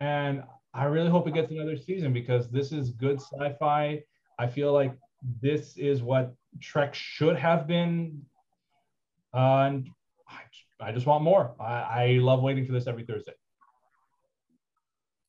[0.00, 4.02] And I really hope it gets another season because this is good sci-fi.
[4.38, 4.94] I feel like
[5.40, 8.22] this is what Trek should have been.
[9.34, 9.90] Uh, and
[10.80, 11.54] I just want more.
[11.58, 11.72] I,
[12.04, 13.32] I love waiting for this every Thursday.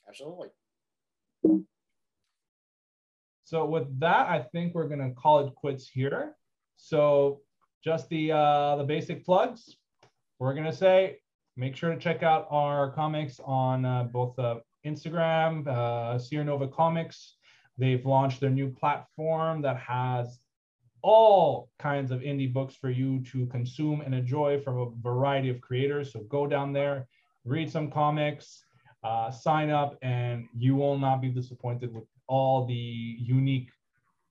[0.07, 0.49] Absolutely.
[3.45, 6.35] So with that, I think we're gonna call it quits here.
[6.77, 7.41] So
[7.83, 9.75] just the uh, the basic plugs.
[10.39, 11.17] We're gonna say
[11.57, 16.67] make sure to check out our comics on uh, both uh, Instagram, uh, Sierra Nova
[16.67, 17.35] Comics.
[17.77, 20.39] They've launched their new platform that has
[21.03, 25.61] all kinds of indie books for you to consume and enjoy from a variety of
[25.61, 26.13] creators.
[26.13, 27.07] So go down there,
[27.45, 28.63] read some comics,
[29.03, 33.69] uh, sign up, and you will not be disappointed with all the unique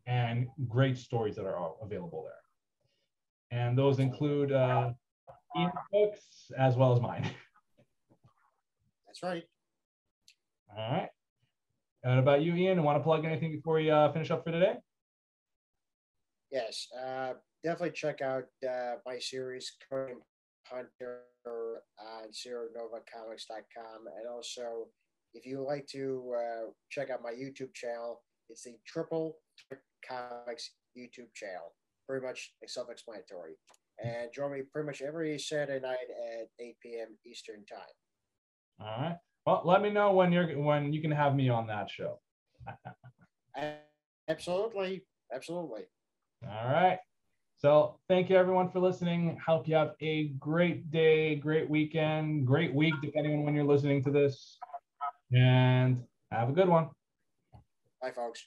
[0.07, 3.59] and great stories that are available there.
[3.59, 4.91] And those include uh,
[5.57, 7.23] Ian's books as well as mine.
[9.07, 9.45] That's right.
[10.77, 11.09] All right.
[12.05, 12.83] And about you, Ian?
[12.83, 14.75] Want to plug anything before we uh, finish up for today?
[16.53, 17.33] Yes, uh,
[17.65, 20.21] definitely check out uh, my series, Conan
[20.67, 24.89] Hunter, on SierraNovaComics.com, and also
[25.35, 29.37] if you would like to uh, check out my YouTube channel, it's the Triple
[30.09, 31.75] Comics YouTube channel.
[32.09, 33.55] Pretty much self-explanatory.
[34.03, 35.97] And join me pretty much every Saturday night
[36.41, 37.09] at 8 p.m.
[37.27, 37.79] Eastern time.
[38.81, 39.17] All right.
[39.47, 42.21] Well, let me know when you're when you can have me on that show.
[44.29, 45.83] absolutely, absolutely.
[46.45, 46.99] All right.
[47.57, 49.39] So thank you everyone for listening.
[49.45, 54.05] Hope you have a great day, great weekend, great week, depending on when you're listening
[54.05, 54.59] to this.
[55.33, 56.91] And have a good one.
[58.03, 58.47] Bye, folks.